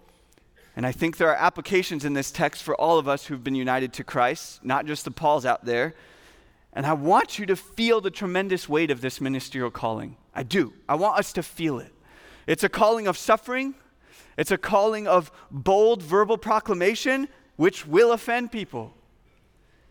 and 0.76 0.86
I 0.86 0.92
think 0.92 1.18
there 1.18 1.30
are 1.30 1.36
applications 1.36 2.06
in 2.06 2.14
this 2.14 2.32
text 2.32 2.64
for 2.64 2.76
all 2.76 2.98
of 2.98 3.08
us 3.08 3.26
who've 3.26 3.44
been 3.44 3.56
united 3.56 3.94
to 3.94 4.04
Christ, 4.04 4.64
not 4.64 4.86
just 4.86 5.04
the 5.04 5.12
Pauls 5.12 5.46
out 5.46 5.66
there. 5.66 5.94
And 6.74 6.86
I 6.86 6.94
want 6.94 7.38
you 7.38 7.46
to 7.48 7.56
feel 7.56 8.00
the 8.00 8.12
tremendous 8.12 8.70
weight 8.70 8.92
of 8.92 9.02
this 9.02 9.20
ministerial 9.20 9.72
calling. 9.72 10.16
I 10.34 10.44
do. 10.44 10.74
I 10.88 10.96
want 10.96 11.20
us 11.20 11.34
to 11.34 11.44
feel 11.44 11.80
it. 11.80 11.94
It's 12.48 12.64
a 12.64 12.70
calling 12.70 13.08
of 13.08 13.18
suffering, 13.18 13.76
it's 14.38 14.52
a 14.52 14.58
calling 14.58 15.08
of 15.08 15.32
bold 15.52 16.02
verbal 16.02 16.38
proclamation, 16.38 17.28
which 17.58 17.86
will 17.86 18.14
offend 18.14 18.52
people. 18.52 18.94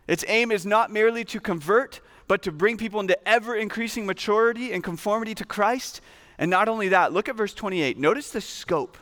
Its 0.09 0.25
aim 0.27 0.51
is 0.51 0.66
not 0.66 0.90
merely 0.90 1.25
to 1.27 1.38
convert, 1.38 2.01
but 2.31 2.43
to 2.43 2.53
bring 2.53 2.77
people 2.77 3.01
into 3.01 3.29
ever 3.29 3.57
increasing 3.57 4.07
maturity 4.07 4.73
and 4.73 4.85
conformity 4.85 5.35
to 5.35 5.45
Christ 5.45 6.01
and 6.38 6.49
not 6.49 6.69
only 6.69 6.90
that, 6.90 7.12
look 7.12 7.29
at 7.29 7.35
verse 7.35 7.53
28. 7.53 7.99
Notice 7.99 8.31
the 8.31 8.40
scope. 8.40 8.97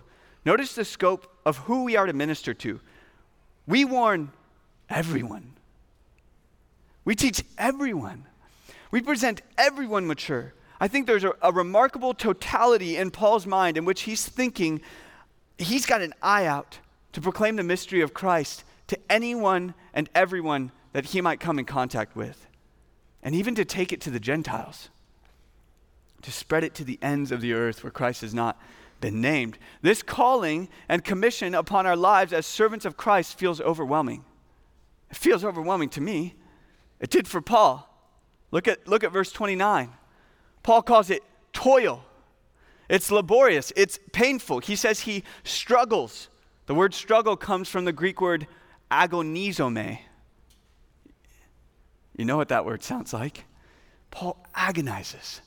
Notice 0.46 0.74
the 0.74 0.86
scope 0.86 1.30
of 1.44 1.58
who 1.58 1.84
we 1.84 1.94
are 1.94 2.06
to 2.06 2.14
minister 2.14 2.54
to. 2.54 2.80
We 3.66 3.84
warn 3.84 4.32
everyone. 4.88 5.52
We 7.04 7.14
teach 7.14 7.44
everyone. 7.58 8.24
We 8.90 9.02
present 9.02 9.42
everyone 9.58 10.06
mature. 10.06 10.54
I 10.80 10.88
think 10.88 11.06
there's 11.06 11.24
a, 11.24 11.34
a, 11.42 11.52
remarkable 11.52 12.14
totality 12.14 12.96
in 12.96 13.10
Paul's 13.10 13.46
mind 13.46 13.76
in 13.76 13.84
which 13.84 14.04
he's 14.04 14.26
thinking 14.26 14.80
he's 15.58 15.84
got 15.84 16.00
an 16.00 16.14
eye 16.22 16.46
out 16.46 16.78
to 17.12 17.20
proclaim 17.20 17.56
the 17.56 17.62
mystery 17.62 18.00
of 18.00 18.14
Christ 18.14 18.64
to 18.86 18.98
anyone 19.10 19.74
and 19.92 20.08
everyone 20.14 20.72
that 20.94 21.04
he 21.04 21.20
might 21.20 21.40
come 21.40 21.58
in 21.58 21.66
contact 21.66 22.16
with, 22.16 22.47
and 23.28 23.34
even 23.34 23.54
to 23.54 23.62
take 23.62 23.92
it 23.92 24.00
to 24.00 24.10
the 24.10 24.18
Gentiles 24.18 24.88
to 26.22 26.32
spread 26.32 26.64
it 26.64 26.72
to 26.76 26.82
the 26.82 26.98
ends 27.02 27.30
of 27.30 27.42
the 27.42 27.52
earth 27.52 27.84
where 27.84 27.90
Christ 27.90 28.22
has 28.22 28.32
not 28.32 28.58
been 29.02 29.20
named. 29.20 29.58
This 29.82 30.02
calling 30.02 30.70
and 30.88 31.04
commission 31.04 31.54
upon 31.54 31.84
our 31.84 31.94
lives 31.94 32.32
as 32.32 32.46
servants 32.46 32.86
of 32.86 32.96
Christ 32.96 33.38
feels 33.38 33.60
overwhelming. 33.60 34.24
It 35.10 35.18
feels 35.18 35.44
overwhelming 35.44 35.90
to 35.90 36.00
me. 36.00 36.36
It 37.00 37.10
did 37.10 37.28
for 37.28 37.42
Paul. 37.42 37.86
Look 38.50 38.66
at, 38.66 38.88
look 38.88 39.04
at 39.04 39.12
verse 39.12 39.30
29. 39.30 39.90
Paul 40.62 40.80
calls 40.80 41.10
it 41.10 41.22
toil. 41.52 42.06
It's 42.88 43.10
laborious, 43.10 43.74
it's 43.76 43.98
painful. 44.14 44.60
He 44.60 44.74
says 44.74 45.00
he 45.00 45.22
struggles. 45.44 46.30
The 46.64 46.74
word 46.74 46.94
struggle 46.94 47.36
comes 47.36 47.68
from 47.68 47.84
the 47.84 47.92
Greek 47.92 48.22
word 48.22 48.46
agonizomai. 48.90 49.98
You 52.18 52.26
know 52.26 52.36
what 52.36 52.48
that 52.48 52.66
word 52.66 52.82
sounds 52.82 53.14
like? 53.14 53.46
Paul 54.10 54.44
agonizes. 54.54 55.40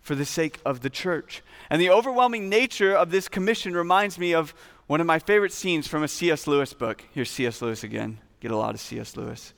for 0.00 0.14
the 0.14 0.24
sake 0.24 0.58
of 0.64 0.80
the 0.80 0.90
church. 0.90 1.42
And 1.68 1.80
the 1.80 1.90
overwhelming 1.90 2.48
nature 2.48 2.94
of 2.96 3.10
this 3.10 3.28
commission 3.28 3.74
reminds 3.74 4.18
me 4.18 4.34
of 4.34 4.54
one 4.86 5.00
of 5.00 5.06
my 5.06 5.18
favorite 5.18 5.52
scenes 5.52 5.86
from 5.86 6.02
a 6.02 6.08
C.S. 6.08 6.46
Lewis 6.46 6.72
book. 6.72 7.04
Here's 7.12 7.30
C.S. 7.30 7.62
Lewis 7.62 7.84
again. 7.84 8.18
Get 8.40 8.50
a 8.50 8.56
lot 8.56 8.74
of 8.74 8.80
C.S. 8.80 9.16
Lewis. 9.16 9.54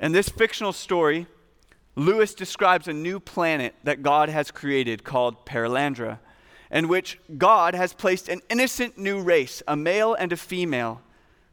In 0.00 0.12
this 0.12 0.28
fictional 0.28 0.72
story, 0.72 1.26
Lewis 1.94 2.34
describes 2.34 2.88
a 2.88 2.92
new 2.92 3.20
planet 3.20 3.74
that 3.84 4.02
God 4.02 4.28
has 4.28 4.50
created 4.50 5.04
called 5.04 5.46
Perelandra, 5.46 6.18
in 6.70 6.88
which 6.88 7.20
God 7.38 7.74
has 7.74 7.92
placed 7.92 8.28
an 8.28 8.40
innocent 8.50 8.98
new 8.98 9.20
race, 9.20 9.62
a 9.68 9.76
male 9.76 10.14
and 10.14 10.32
a 10.32 10.36
female. 10.36 11.00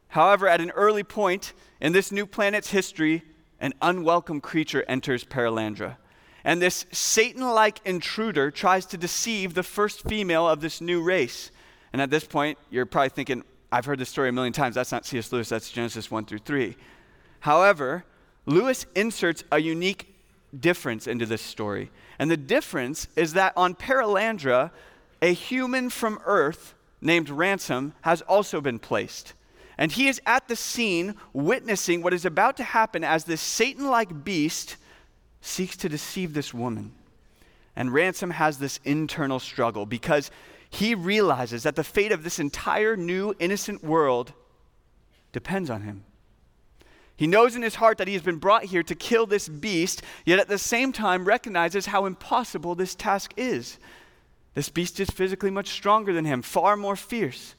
However, 0.08 0.48
at 0.48 0.60
an 0.60 0.70
early 0.70 1.04
point 1.04 1.52
in 1.80 1.92
this 1.92 2.10
new 2.10 2.26
planet's 2.26 2.70
history, 2.70 3.22
an 3.62 3.72
unwelcome 3.80 4.42
creature 4.42 4.84
enters 4.88 5.24
Perelandra. 5.24 5.96
And 6.44 6.60
this 6.60 6.84
Satan 6.90 7.42
like 7.42 7.80
intruder 7.86 8.50
tries 8.50 8.84
to 8.86 8.98
deceive 8.98 9.54
the 9.54 9.62
first 9.62 10.02
female 10.02 10.46
of 10.48 10.60
this 10.60 10.80
new 10.80 11.00
race. 11.00 11.52
And 11.92 12.02
at 12.02 12.10
this 12.10 12.24
point, 12.24 12.58
you're 12.68 12.84
probably 12.84 13.10
thinking, 13.10 13.44
I've 13.70 13.84
heard 13.84 14.00
this 14.00 14.08
story 14.08 14.28
a 14.28 14.32
million 14.32 14.52
times. 14.52 14.74
That's 14.74 14.90
not 14.90 15.06
C.S. 15.06 15.32
Lewis, 15.32 15.48
that's 15.48 15.70
Genesis 15.70 16.10
1 16.10 16.26
through 16.26 16.40
3. 16.40 16.76
However, 17.40 18.04
Lewis 18.44 18.84
inserts 18.96 19.44
a 19.52 19.60
unique 19.60 20.12
difference 20.58 21.06
into 21.06 21.24
this 21.24 21.40
story. 21.40 21.90
And 22.18 22.30
the 22.30 22.36
difference 22.36 23.06
is 23.14 23.34
that 23.34 23.52
on 23.56 23.74
Perelandra, 23.74 24.72
a 25.22 25.32
human 25.32 25.88
from 25.88 26.18
Earth 26.24 26.74
named 27.00 27.30
Ransom 27.30 27.94
has 28.02 28.22
also 28.22 28.60
been 28.60 28.80
placed. 28.80 29.34
And 29.82 29.90
he 29.90 30.06
is 30.06 30.20
at 30.26 30.46
the 30.46 30.54
scene 30.54 31.16
witnessing 31.32 32.02
what 32.02 32.14
is 32.14 32.24
about 32.24 32.56
to 32.58 32.62
happen 32.62 33.02
as 33.02 33.24
this 33.24 33.40
Satan 33.40 33.88
like 33.88 34.22
beast 34.22 34.76
seeks 35.40 35.76
to 35.78 35.88
deceive 35.88 36.34
this 36.34 36.54
woman. 36.54 36.92
And 37.74 37.92
Ransom 37.92 38.30
has 38.30 38.58
this 38.58 38.78
internal 38.84 39.40
struggle 39.40 39.84
because 39.84 40.30
he 40.70 40.94
realizes 40.94 41.64
that 41.64 41.74
the 41.74 41.82
fate 41.82 42.12
of 42.12 42.22
this 42.22 42.38
entire 42.38 42.96
new 42.96 43.34
innocent 43.40 43.82
world 43.82 44.32
depends 45.32 45.68
on 45.68 45.82
him. 45.82 46.04
He 47.16 47.26
knows 47.26 47.56
in 47.56 47.62
his 47.62 47.74
heart 47.74 47.98
that 47.98 48.06
he 48.06 48.14
has 48.14 48.22
been 48.22 48.38
brought 48.38 48.66
here 48.66 48.84
to 48.84 48.94
kill 48.94 49.26
this 49.26 49.48
beast, 49.48 50.00
yet 50.24 50.38
at 50.38 50.46
the 50.46 50.58
same 50.58 50.92
time 50.92 51.24
recognizes 51.24 51.86
how 51.86 52.06
impossible 52.06 52.76
this 52.76 52.94
task 52.94 53.34
is. 53.36 53.80
This 54.54 54.68
beast 54.68 55.00
is 55.00 55.10
physically 55.10 55.50
much 55.50 55.70
stronger 55.70 56.12
than 56.12 56.24
him, 56.24 56.40
far 56.40 56.76
more 56.76 56.94
fierce. 56.94 57.56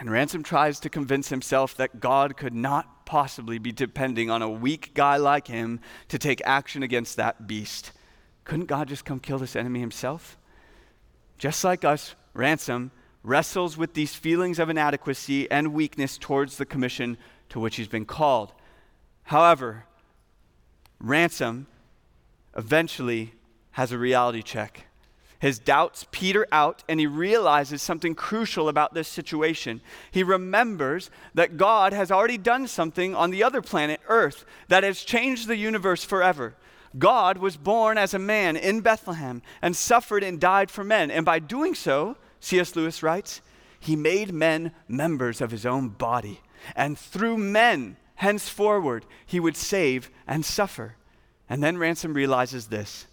And 0.00 0.10
Ransom 0.10 0.42
tries 0.42 0.80
to 0.80 0.88
convince 0.88 1.28
himself 1.28 1.76
that 1.76 2.00
God 2.00 2.38
could 2.38 2.54
not 2.54 3.04
possibly 3.04 3.58
be 3.58 3.70
depending 3.70 4.30
on 4.30 4.40
a 4.40 4.48
weak 4.48 4.94
guy 4.94 5.18
like 5.18 5.46
him 5.46 5.78
to 6.08 6.18
take 6.18 6.40
action 6.46 6.82
against 6.82 7.16
that 7.18 7.46
beast. 7.46 7.92
Couldn't 8.44 8.64
God 8.64 8.88
just 8.88 9.04
come 9.04 9.20
kill 9.20 9.38
this 9.38 9.54
enemy 9.54 9.78
himself? 9.78 10.38
Just 11.36 11.62
like 11.64 11.84
us, 11.84 12.14
Ransom 12.32 12.92
wrestles 13.22 13.76
with 13.76 13.92
these 13.92 14.14
feelings 14.14 14.58
of 14.58 14.70
inadequacy 14.70 15.50
and 15.50 15.74
weakness 15.74 16.16
towards 16.16 16.56
the 16.56 16.64
commission 16.64 17.18
to 17.50 17.60
which 17.60 17.76
he's 17.76 17.86
been 17.86 18.06
called. 18.06 18.54
However, 19.24 19.84
Ransom 20.98 21.66
eventually 22.56 23.34
has 23.72 23.92
a 23.92 23.98
reality 23.98 24.40
check. 24.40 24.86
His 25.40 25.58
doubts 25.58 26.06
peter 26.12 26.46
out, 26.52 26.84
and 26.88 27.00
he 27.00 27.06
realizes 27.06 27.82
something 27.82 28.14
crucial 28.14 28.68
about 28.68 28.94
this 28.94 29.08
situation. 29.08 29.80
He 30.10 30.22
remembers 30.22 31.10
that 31.34 31.56
God 31.56 31.92
has 31.92 32.12
already 32.12 32.38
done 32.38 32.68
something 32.68 33.14
on 33.14 33.30
the 33.30 33.42
other 33.42 33.62
planet, 33.62 34.00
Earth, 34.06 34.44
that 34.68 34.84
has 34.84 35.02
changed 35.02 35.48
the 35.48 35.56
universe 35.56 36.04
forever. 36.04 36.54
God 36.98 37.38
was 37.38 37.56
born 37.56 37.98
as 37.98 38.14
a 38.14 38.18
man 38.18 38.56
in 38.56 38.80
Bethlehem 38.80 39.42
and 39.62 39.74
suffered 39.74 40.22
and 40.22 40.40
died 40.40 40.70
for 40.70 40.84
men. 40.84 41.10
And 41.10 41.24
by 41.24 41.38
doing 41.38 41.74
so, 41.74 42.16
C.S. 42.40 42.76
Lewis 42.76 43.02
writes, 43.02 43.40
he 43.78 43.96
made 43.96 44.32
men 44.32 44.72
members 44.88 45.40
of 45.40 45.50
his 45.50 45.64
own 45.64 45.88
body 45.88 46.40
and 46.76 46.98
through 46.98 47.38
men, 47.38 47.96
henceforward, 48.16 49.06
he 49.26 49.40
would 49.40 49.56
save 49.56 50.10
and 50.26 50.44
suffer. 50.44 50.96
And 51.48 51.62
then 51.62 51.78
Ransom 51.78 52.14
realizes 52.14 52.66
this 52.66 53.06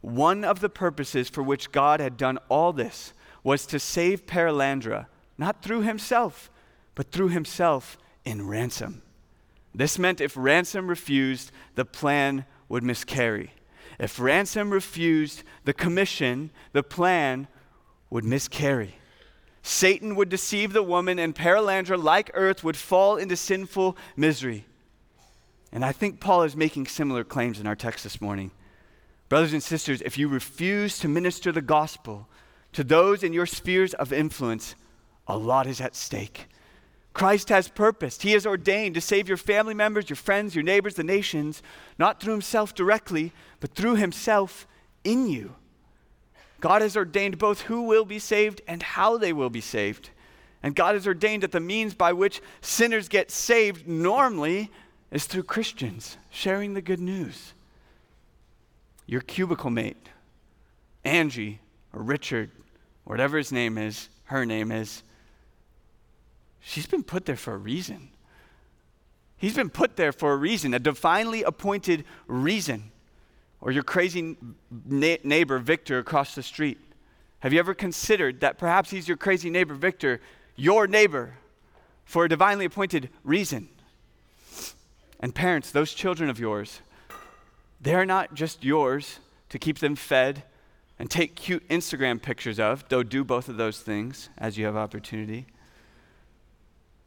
one 0.00 0.44
of 0.44 0.60
the 0.60 0.68
purposes 0.68 1.28
for 1.28 1.42
which 1.42 1.72
God 1.72 2.00
had 2.00 2.16
done 2.16 2.38
all 2.48 2.72
this 2.72 3.12
was 3.42 3.66
to 3.66 3.78
save 3.78 4.26
Perelandra, 4.26 5.06
not 5.38 5.62
through 5.62 5.82
himself, 5.82 6.50
but 6.94 7.10
through 7.10 7.28
himself 7.28 7.98
in 8.24 8.46
ransom. 8.46 9.02
This 9.74 9.98
meant 9.98 10.20
if 10.20 10.36
ransom 10.36 10.88
refused, 10.88 11.52
the 11.74 11.84
plan 11.84 12.44
would 12.68 12.82
miscarry. 12.82 13.52
If 13.98 14.18
ransom 14.18 14.70
refused 14.70 15.42
the 15.64 15.74
commission, 15.74 16.50
the 16.72 16.82
plan 16.82 17.48
would 18.08 18.24
miscarry. 18.24 18.96
Satan 19.62 20.16
would 20.16 20.30
deceive 20.30 20.72
the 20.72 20.82
woman, 20.82 21.18
and 21.18 21.34
Perelandra, 21.34 22.02
like 22.02 22.30
earth, 22.34 22.64
would 22.64 22.76
fall 22.76 23.16
into 23.16 23.36
sinful 23.36 23.96
misery. 24.16 24.64
And 25.70 25.84
I 25.84 25.92
think 25.92 26.18
Paul 26.18 26.42
is 26.42 26.56
making 26.56 26.86
similar 26.86 27.24
claims 27.24 27.60
in 27.60 27.66
our 27.66 27.76
text 27.76 28.02
this 28.02 28.20
morning. 28.20 28.50
Brothers 29.30 29.52
and 29.52 29.62
sisters, 29.62 30.02
if 30.02 30.18
you 30.18 30.26
refuse 30.26 30.98
to 30.98 31.08
minister 31.08 31.52
the 31.52 31.62
gospel 31.62 32.28
to 32.72 32.82
those 32.82 33.22
in 33.22 33.32
your 33.32 33.46
spheres 33.46 33.94
of 33.94 34.12
influence, 34.12 34.74
a 35.28 35.38
lot 35.38 35.68
is 35.68 35.80
at 35.80 35.94
stake. 35.94 36.48
Christ 37.12 37.48
has 37.48 37.68
purposed. 37.68 38.22
He 38.22 38.32
has 38.32 38.44
ordained 38.44 38.96
to 38.96 39.00
save 39.00 39.28
your 39.28 39.36
family 39.36 39.72
members, 39.72 40.10
your 40.10 40.16
friends, 40.16 40.56
your 40.56 40.64
neighbors, 40.64 40.96
the 40.96 41.04
nations, 41.04 41.62
not 41.96 42.20
through 42.20 42.32
himself 42.32 42.74
directly, 42.74 43.32
but 43.60 43.72
through 43.72 43.94
himself 43.94 44.66
in 45.04 45.28
you. 45.28 45.54
God 46.60 46.82
has 46.82 46.96
ordained 46.96 47.38
both 47.38 47.62
who 47.62 47.82
will 47.82 48.04
be 48.04 48.18
saved 48.18 48.62
and 48.66 48.82
how 48.82 49.16
they 49.16 49.32
will 49.32 49.48
be 49.48 49.60
saved. 49.60 50.10
And 50.60 50.74
God 50.74 50.96
has 50.96 51.06
ordained 51.06 51.44
that 51.44 51.52
the 51.52 51.60
means 51.60 51.94
by 51.94 52.12
which 52.12 52.42
sinners 52.60 53.08
get 53.08 53.30
saved 53.30 53.86
normally 53.86 54.72
is 55.12 55.26
through 55.26 55.44
Christians 55.44 56.16
sharing 56.30 56.74
the 56.74 56.82
good 56.82 57.00
news. 57.00 57.54
Your 59.10 59.22
cubicle 59.22 59.70
mate, 59.70 60.08
Angie 61.04 61.58
or 61.92 62.00
Richard, 62.00 62.52
whatever 63.02 63.38
his 63.38 63.50
name 63.50 63.76
is, 63.76 64.08
her 64.26 64.46
name 64.46 64.70
is, 64.70 65.02
she's 66.60 66.86
been 66.86 67.02
put 67.02 67.26
there 67.26 67.34
for 67.34 67.54
a 67.54 67.56
reason. 67.56 68.10
He's 69.36 69.56
been 69.56 69.68
put 69.68 69.96
there 69.96 70.12
for 70.12 70.32
a 70.32 70.36
reason, 70.36 70.74
a 70.74 70.78
divinely 70.78 71.42
appointed 71.42 72.04
reason 72.28 72.92
or 73.60 73.72
your 73.72 73.82
crazy 73.82 74.36
na- 74.86 75.16
neighbor 75.24 75.58
Victor 75.58 75.98
across 75.98 76.36
the 76.36 76.42
street? 76.44 76.78
Have 77.40 77.52
you 77.52 77.58
ever 77.58 77.74
considered 77.74 78.38
that 78.42 78.58
perhaps 78.58 78.90
he's 78.90 79.08
your 79.08 79.16
crazy 79.16 79.50
neighbor 79.50 79.74
Victor, 79.74 80.20
your 80.54 80.86
neighbor, 80.86 81.34
for 82.04 82.26
a 82.26 82.28
divinely 82.28 82.64
appointed 82.64 83.10
reason? 83.24 83.70
And 85.18 85.34
parents, 85.34 85.72
those 85.72 85.94
children 85.94 86.30
of 86.30 86.38
yours, 86.38 86.80
they're 87.80 88.06
not 88.06 88.34
just 88.34 88.64
yours 88.64 89.18
to 89.48 89.58
keep 89.58 89.78
them 89.78 89.96
fed 89.96 90.44
and 90.98 91.10
take 91.10 91.34
cute 91.34 91.66
Instagram 91.68 92.20
pictures 92.20 92.60
of, 92.60 92.84
though 92.88 93.02
do 93.02 93.24
both 93.24 93.48
of 93.48 93.56
those 93.56 93.80
things 93.80 94.28
as 94.36 94.58
you 94.58 94.66
have 94.66 94.76
opportunity. 94.76 95.46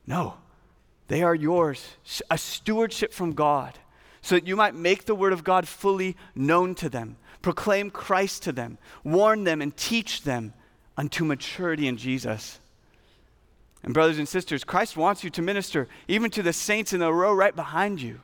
No, 0.07 0.35
they 1.07 1.21
are 1.21 1.35
yours, 1.35 1.95
a 2.29 2.37
stewardship 2.37 3.13
from 3.13 3.33
God 3.33 3.77
so 4.23 4.35
that 4.35 4.47
you 4.47 4.55
might 4.55 4.73
make 4.73 5.05
the 5.05 5.13
word 5.13 5.33
of 5.33 5.43
God 5.43 5.67
fully 5.67 6.15
known 6.33 6.75
to 6.75 6.89
them, 6.89 7.17
proclaim 7.41 7.91
Christ 7.91 8.43
to 8.43 8.51
them, 8.51 8.77
warn 9.03 9.43
them, 9.43 9.61
and 9.61 9.75
teach 9.75 10.23
them 10.23 10.53
unto 10.97 11.25
maturity 11.25 11.87
in 11.87 11.97
Jesus. 11.97 12.59
And, 13.83 13.93
brothers 13.93 14.17
and 14.17 14.27
sisters, 14.27 14.63
Christ 14.63 14.95
wants 14.95 15.25
you 15.25 15.29
to 15.31 15.41
minister 15.41 15.89
even 16.07 16.31
to 16.31 16.41
the 16.41 16.53
saints 16.53 16.93
in 16.93 17.01
the 17.01 17.13
row 17.13 17.33
right 17.33 17.53
behind 17.53 18.01
you. 18.01 18.21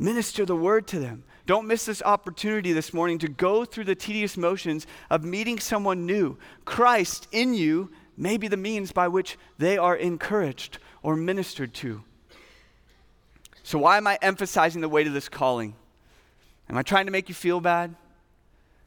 Minister 0.00 0.44
the 0.44 0.56
word 0.56 0.88
to 0.88 0.98
them. 0.98 1.22
Don't 1.46 1.66
miss 1.66 1.84
this 1.84 2.02
opportunity 2.02 2.72
this 2.72 2.94
morning 2.94 3.18
to 3.18 3.28
go 3.28 3.64
through 3.64 3.84
the 3.84 3.94
tedious 3.94 4.36
motions 4.36 4.86
of 5.10 5.24
meeting 5.24 5.58
someone 5.58 6.06
new. 6.06 6.38
Christ 6.64 7.28
in 7.32 7.52
you 7.52 7.90
may 8.16 8.36
be 8.36 8.48
the 8.48 8.56
means 8.56 8.92
by 8.92 9.08
which 9.08 9.36
they 9.58 9.76
are 9.76 9.96
encouraged 9.96 10.78
or 11.02 11.16
ministered 11.16 11.74
to. 11.74 12.02
So, 13.62 13.78
why 13.78 13.98
am 13.98 14.06
I 14.06 14.18
emphasizing 14.22 14.80
the 14.80 14.88
weight 14.88 15.06
of 15.06 15.12
this 15.12 15.28
calling? 15.28 15.74
Am 16.68 16.78
I 16.78 16.82
trying 16.82 17.06
to 17.06 17.12
make 17.12 17.28
you 17.28 17.34
feel 17.34 17.60
bad? 17.60 17.90
Am 17.90 17.96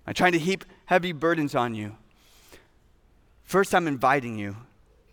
I 0.07 0.13
trying 0.13 0.31
to 0.31 0.39
heap 0.39 0.65
heavy 0.85 1.11
burdens 1.11 1.53
on 1.53 1.75
you? 1.75 1.95
First, 3.43 3.75
I'm 3.75 3.87
inviting 3.87 4.37
you. 4.37 4.57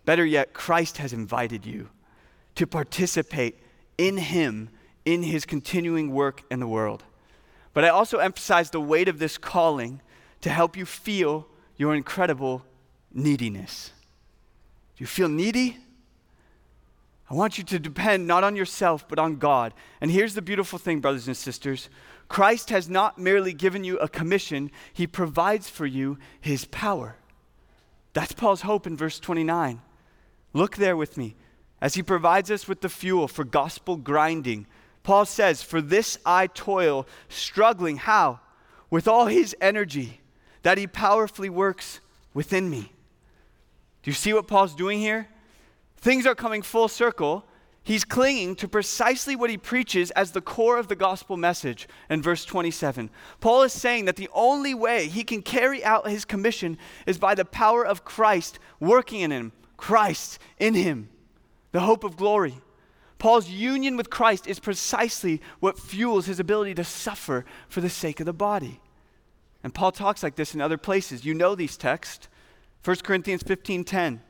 Better 0.03 0.25
yet, 0.25 0.53
Christ 0.53 0.97
has 0.97 1.13
invited 1.13 1.65
you 1.65 1.89
to 2.55 2.65
participate 2.67 3.57
in 3.97 4.17
Him 4.17 4.69
in 5.03 5.23
His 5.23 5.45
continuing 5.45 6.11
work 6.11 6.43
in 6.49 6.59
the 6.59 6.67
world. 6.67 7.03
But 7.75 7.83
I 7.83 7.89
also 7.89 8.19
emphasize 8.19 8.69
the 8.69 8.79
weight 8.79 9.09
of 9.09 9.19
this 9.19 9.37
calling 9.37 10.01
to 10.39 10.49
help 10.49 10.77
you 10.77 10.85
feel 10.85 11.45
your 11.75 11.93
incredible 11.93 12.65
neediness. 13.13 13.91
Do 14.95 15.03
you 15.03 15.07
feel 15.07 15.27
needy? 15.27 15.77
I 17.29 17.33
want 17.33 17.57
you 17.57 17.65
to 17.65 17.77
depend 17.77 18.27
not 18.27 18.45
on 18.45 18.55
yourself, 18.55 19.05
but 19.09 19.19
on 19.19 19.35
God. 19.35 19.73
And 19.99 20.09
here's 20.09 20.35
the 20.35 20.41
beautiful 20.41 20.79
thing, 20.79 21.01
brothers 21.01 21.27
and 21.27 21.35
sisters 21.35 21.89
Christ 22.29 22.69
has 22.69 22.89
not 22.89 23.19
merely 23.19 23.51
given 23.51 23.83
you 23.83 23.97
a 23.97 24.07
commission, 24.07 24.71
he 24.93 25.05
provides 25.05 25.69
for 25.69 25.85
you 25.85 26.17
his 26.39 26.63
power. 26.63 27.17
That's 28.13 28.31
Paul's 28.31 28.61
hope 28.61 28.87
in 28.87 28.95
verse 28.95 29.19
29. 29.19 29.81
Look 30.53 30.77
there 30.77 30.95
with 30.95 31.17
me. 31.17 31.35
As 31.81 31.95
he 31.95 32.01
provides 32.01 32.49
us 32.49 32.69
with 32.69 32.79
the 32.79 32.87
fuel 32.87 33.27
for 33.27 33.43
gospel 33.43 33.97
grinding, 33.97 34.65
Paul 35.05 35.25
says, 35.25 35.61
For 35.61 35.81
this 35.81 36.17
I 36.25 36.47
toil, 36.47 37.07
struggling. 37.29 37.97
How? 37.97 38.39
With 38.89 39.07
all 39.07 39.27
his 39.27 39.55
energy 39.61 40.19
that 40.63 40.79
he 40.79 40.87
powerfully 40.87 41.49
works 41.49 41.99
within 42.33 42.71
me. 42.71 42.91
Do 44.01 44.09
you 44.09 44.13
see 44.13 44.33
what 44.33 44.47
Paul's 44.47 44.73
doing 44.73 44.97
here? 44.97 45.29
Things 45.97 46.25
are 46.25 46.33
coming 46.33 46.63
full 46.63 46.87
circle. 46.87 47.45
He's 47.83 48.03
clinging 48.03 48.55
to 48.55 48.67
precisely 48.67 49.35
what 49.35 49.51
he 49.51 49.57
preaches 49.57 50.09
as 50.11 50.31
the 50.31 50.41
core 50.41 50.79
of 50.79 50.87
the 50.87 50.95
gospel 50.95 51.37
message 51.37 51.87
in 52.09 52.23
verse 52.23 52.43
27. 52.43 53.11
Paul 53.39 53.61
is 53.61 53.73
saying 53.73 54.05
that 54.05 54.15
the 54.15 54.29
only 54.33 54.73
way 54.73 55.07
he 55.07 55.23
can 55.23 55.43
carry 55.43 55.83
out 55.83 56.09
his 56.09 56.25
commission 56.25 56.79
is 57.05 57.19
by 57.19 57.35
the 57.35 57.45
power 57.45 57.85
of 57.85 58.03
Christ 58.03 58.57
working 58.79 59.21
in 59.21 59.29
him, 59.29 59.51
Christ 59.77 60.39
in 60.57 60.73
him, 60.73 61.09
the 61.73 61.81
hope 61.81 62.03
of 62.03 62.17
glory. 62.17 62.55
Paul's 63.17 63.49
union 63.49 63.97
with 63.97 64.09
Christ 64.09 64.45
is 64.45 64.59
precisely 64.59 65.41
what 65.59 65.79
fuels 65.79 66.25
his 66.25 66.39
ability 66.39 66.75
to 66.75 66.83
suffer 66.83 67.45
for 67.69 67.81
the 67.81 67.89
sake 67.89 68.19
of 68.19 68.25
the 68.25 68.33
body. 68.33 68.81
And 69.63 69.73
Paul 69.73 69.91
talks 69.91 70.21
like 70.21 70.35
this 70.35 70.53
in 70.53 70.61
other 70.61 70.77
places. 70.77 71.25
You 71.25 71.33
know 71.33 71.55
these 71.55 71.77
texts. 71.77 72.27
1 72.83 73.03
Corinthians 73.03 73.41
15:10. 73.41 74.21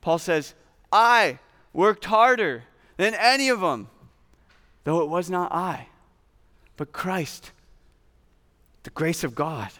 Paul 0.00 0.18
says, 0.18 0.54
"I 0.90 1.38
worked 1.72 2.06
harder 2.06 2.64
than 2.96 3.14
any 3.14 3.48
of 3.48 3.60
them, 3.60 3.88
though 4.84 5.02
it 5.02 5.08
was 5.08 5.30
not 5.30 5.52
I, 5.52 5.88
but 6.76 6.92
Christ, 6.92 7.52
the 8.82 8.90
grace 8.90 9.22
of 9.22 9.34
God 9.34 9.72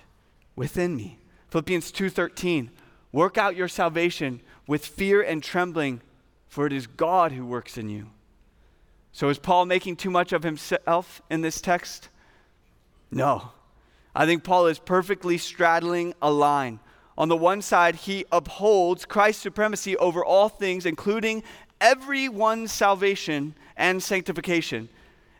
within 0.55 0.95
me." 0.95 1.18
Philippians 1.51 1.91
2:13. 1.91 2.70
Work 3.12 3.39
out 3.39 3.57
your 3.57 3.68
salvation 3.68 4.43
with 4.66 4.84
fear 4.84 5.22
and 5.22 5.43
trembling, 5.43 6.03
for 6.49 6.66
it 6.66 6.72
is 6.72 6.87
God 6.87 7.32
who 7.32 7.47
works 7.47 7.78
in 7.78 7.89
you. 7.89 8.11
So 9.17 9.31
is 9.31 9.39
Paul 9.39 9.64
making 9.64 9.97
too 9.97 10.11
much 10.11 10.35
of 10.35 10.43
himself 10.43 11.23
in 11.31 11.41
this 11.41 11.62
text? 11.62 12.11
No. 13.11 13.51
I 14.14 14.27
think 14.27 14.45
Paul 14.45 14.67
is 14.67 14.79
perfectly 14.79 15.39
straddling 15.39 16.12
a 16.21 16.31
line. 16.31 16.81
On 17.17 17.31
the 17.31 17.37
one 17.37 17.62
side, 17.62 17.95
he 17.95 18.27
upholds 18.31 19.07
Christ's 19.07 19.43
supremacy 19.43 19.97
over 19.97 20.23
all 20.23 20.51
things, 20.51 20.85
including 20.85 21.45
everyone's 21.81 22.73
salvation 22.73 23.55
and 23.75 24.03
sanctification. 24.03 24.91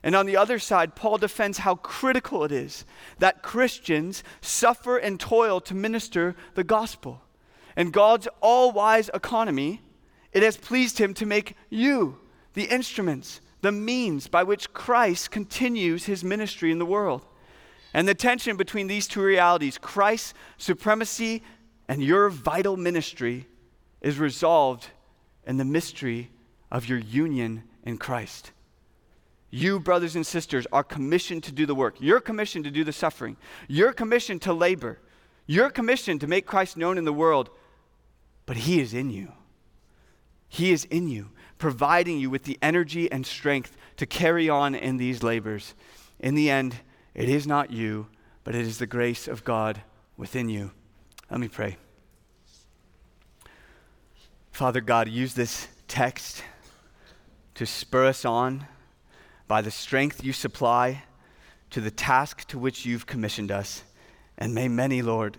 And 0.03 0.17
on 0.17 0.25
the 0.25 0.39
other 0.39 0.59
side, 0.59 0.97
Paul 0.97 1.19
defends 1.19 1.59
how 1.59 1.75
critical 1.75 2.45
it 2.45 2.53
is 2.53 2.87
that 3.19 3.43
Christians 3.43 4.25
suffer 4.41 4.97
and 4.97 5.21
toil 5.21 5.61
to 5.61 5.75
minister 5.75 6.35
the 6.55 6.65
gospel. 6.65 7.21
And 7.77 7.93
God's 7.93 8.27
all 8.41 8.73
wise 8.73 9.11
economy, 9.13 9.83
it 10.33 10.43
has 10.43 10.57
pleased 10.57 10.97
him 10.97 11.13
to 11.13 11.27
make 11.27 11.57
you 11.69 12.21
the 12.55 12.65
instruments, 12.65 13.43
the 13.67 13.73
means 13.73 14.29
by 14.29 14.45
which 14.45 14.73
Christ 14.73 15.33
continues 15.33 16.05
his 16.05 16.23
ministry 16.23 16.71
in 16.71 16.79
the 16.79 16.87
world. 16.87 17.27
And 17.93 18.07
the 18.07 18.15
tension 18.15 18.57
between 18.57 18.87
these 18.87 19.09
two 19.09 19.21
realities, 19.21 19.77
Christ's 19.77 20.35
supremacy 20.57 21.43
and 21.89 22.01
your 22.01 22.31
vital 22.31 22.77
ministry, 22.77 23.49
is 24.01 24.21
resolved 24.21 24.87
in 25.45 25.57
the 25.57 25.65
mystery 25.65 26.31
of 26.71 26.89
your 26.89 26.99
union 26.99 27.65
in 27.83 27.99
Christ. 27.99 28.53
You, 29.51 29.81
brothers 29.81 30.15
and 30.15 30.25
sisters, 30.25 30.69
are 30.71 30.85
commissioned 30.85 31.43
to 31.45 31.53
do 31.53 31.67
the 31.67 31.75
work. 31.75 31.97
You're 31.99 32.21
commissioned 32.21 32.67
to 32.67 32.71
do 32.71 32.85
the 32.85 32.93
suffering. 32.93 33.37
You're 33.67 33.93
commissioned 33.93 34.43
to 34.43 34.53
labor. 34.53 35.01
You're 35.47 35.71
commissioned 35.71 36.21
to 36.21 36.29
make 36.29 36.47
Christ 36.47 36.77
known 36.77 36.99
in 36.99 37.05
the 37.05 37.13
world. 37.13 37.51
But 38.45 38.59
He 38.59 38.81
is 38.81 38.95
in 38.95 39.11
you. 39.11 39.33
He 40.49 40.71
is 40.71 40.85
in 40.85 41.09
you, 41.09 41.31
providing 41.59 42.19
you 42.19 42.31
with 42.31 42.45
the 42.45 42.59
energy 42.61 43.11
and 43.11 43.27
strength 43.27 43.77
to 43.97 44.07
carry 44.07 44.49
on 44.49 44.75
in 44.75 44.97
these 44.97 45.23
labors. 45.23 45.75
In 46.21 46.35
the 46.35 46.51
end, 46.51 46.77
it 47.15 47.29
is 47.29 47.47
not 47.47 47.71
you, 47.71 48.09
but 48.45 48.55
it 48.55 48.67
is 48.67 48.79
the 48.79 48.87
grace 48.87 49.27
of 49.27 49.45
God 49.45 49.83
within 50.17 50.49
you. 50.49 50.71
Let 51.31 51.41
me 51.41 51.49
pray. 51.49 51.77
Father 54.53 54.81
God, 54.81 55.09
use 55.09 55.35
this 55.35 55.69
text 55.89 56.43
to 57.55 57.67
spur 57.67 58.07
us 58.07 58.25
on 58.25 58.67
by 59.49 59.61
the 59.61 59.71
strength 59.71 60.25
you 60.25 60.33
supply 60.33 61.03
to 61.71 61.81
the 61.81 61.91
task 61.91 62.47
to 62.49 62.59
which 62.59 62.87
you've 62.87 63.07
commissioned 63.07 63.51
us. 63.51 63.83
And 64.39 64.55
may 64.55 64.69
many, 64.69 65.03
Lord, 65.03 65.39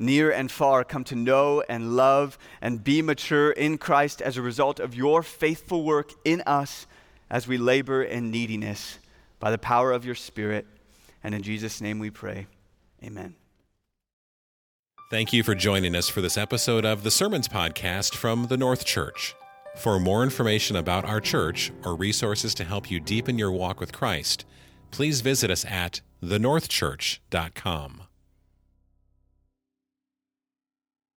near 0.00 0.30
and 0.30 0.50
far, 0.50 0.82
come 0.82 1.04
to 1.04 1.14
know 1.14 1.62
and 1.68 1.94
love 1.94 2.38
and 2.60 2.82
be 2.82 3.02
mature 3.02 3.50
in 3.50 3.78
Christ 3.78 4.20
as 4.22 4.36
a 4.36 4.42
result 4.42 4.80
of 4.80 4.94
your 4.94 5.22
faithful 5.22 5.84
work 5.84 6.12
in 6.24 6.40
us 6.42 6.86
as 7.30 7.46
we 7.46 7.58
labor 7.58 8.02
in 8.02 8.30
neediness 8.30 8.98
by 9.38 9.50
the 9.50 9.58
power 9.58 9.92
of 9.92 10.04
your 10.04 10.14
Spirit. 10.14 10.66
And 11.22 11.34
in 11.34 11.42
Jesus' 11.42 11.80
name 11.80 11.98
we 11.98 12.10
pray. 12.10 12.46
Amen. 13.04 13.34
Thank 15.10 15.32
you 15.32 15.42
for 15.42 15.54
joining 15.54 15.94
us 15.94 16.08
for 16.08 16.20
this 16.20 16.38
episode 16.38 16.84
of 16.84 17.02
the 17.02 17.10
Sermons 17.10 17.48
Podcast 17.48 18.14
from 18.14 18.46
the 18.46 18.56
North 18.56 18.84
Church. 18.84 19.34
For 19.76 19.98
more 20.00 20.22
information 20.22 20.76
about 20.76 21.04
our 21.04 21.20
church 21.20 21.72
or 21.84 21.94
resources 21.94 22.54
to 22.54 22.64
help 22.64 22.90
you 22.90 23.00
deepen 23.00 23.38
your 23.38 23.52
walk 23.52 23.80
with 23.80 23.92
Christ, 23.92 24.44
please 24.90 25.20
visit 25.20 25.50
us 25.50 25.64
at 25.64 26.00
thenorthchurch.com. 26.22 28.02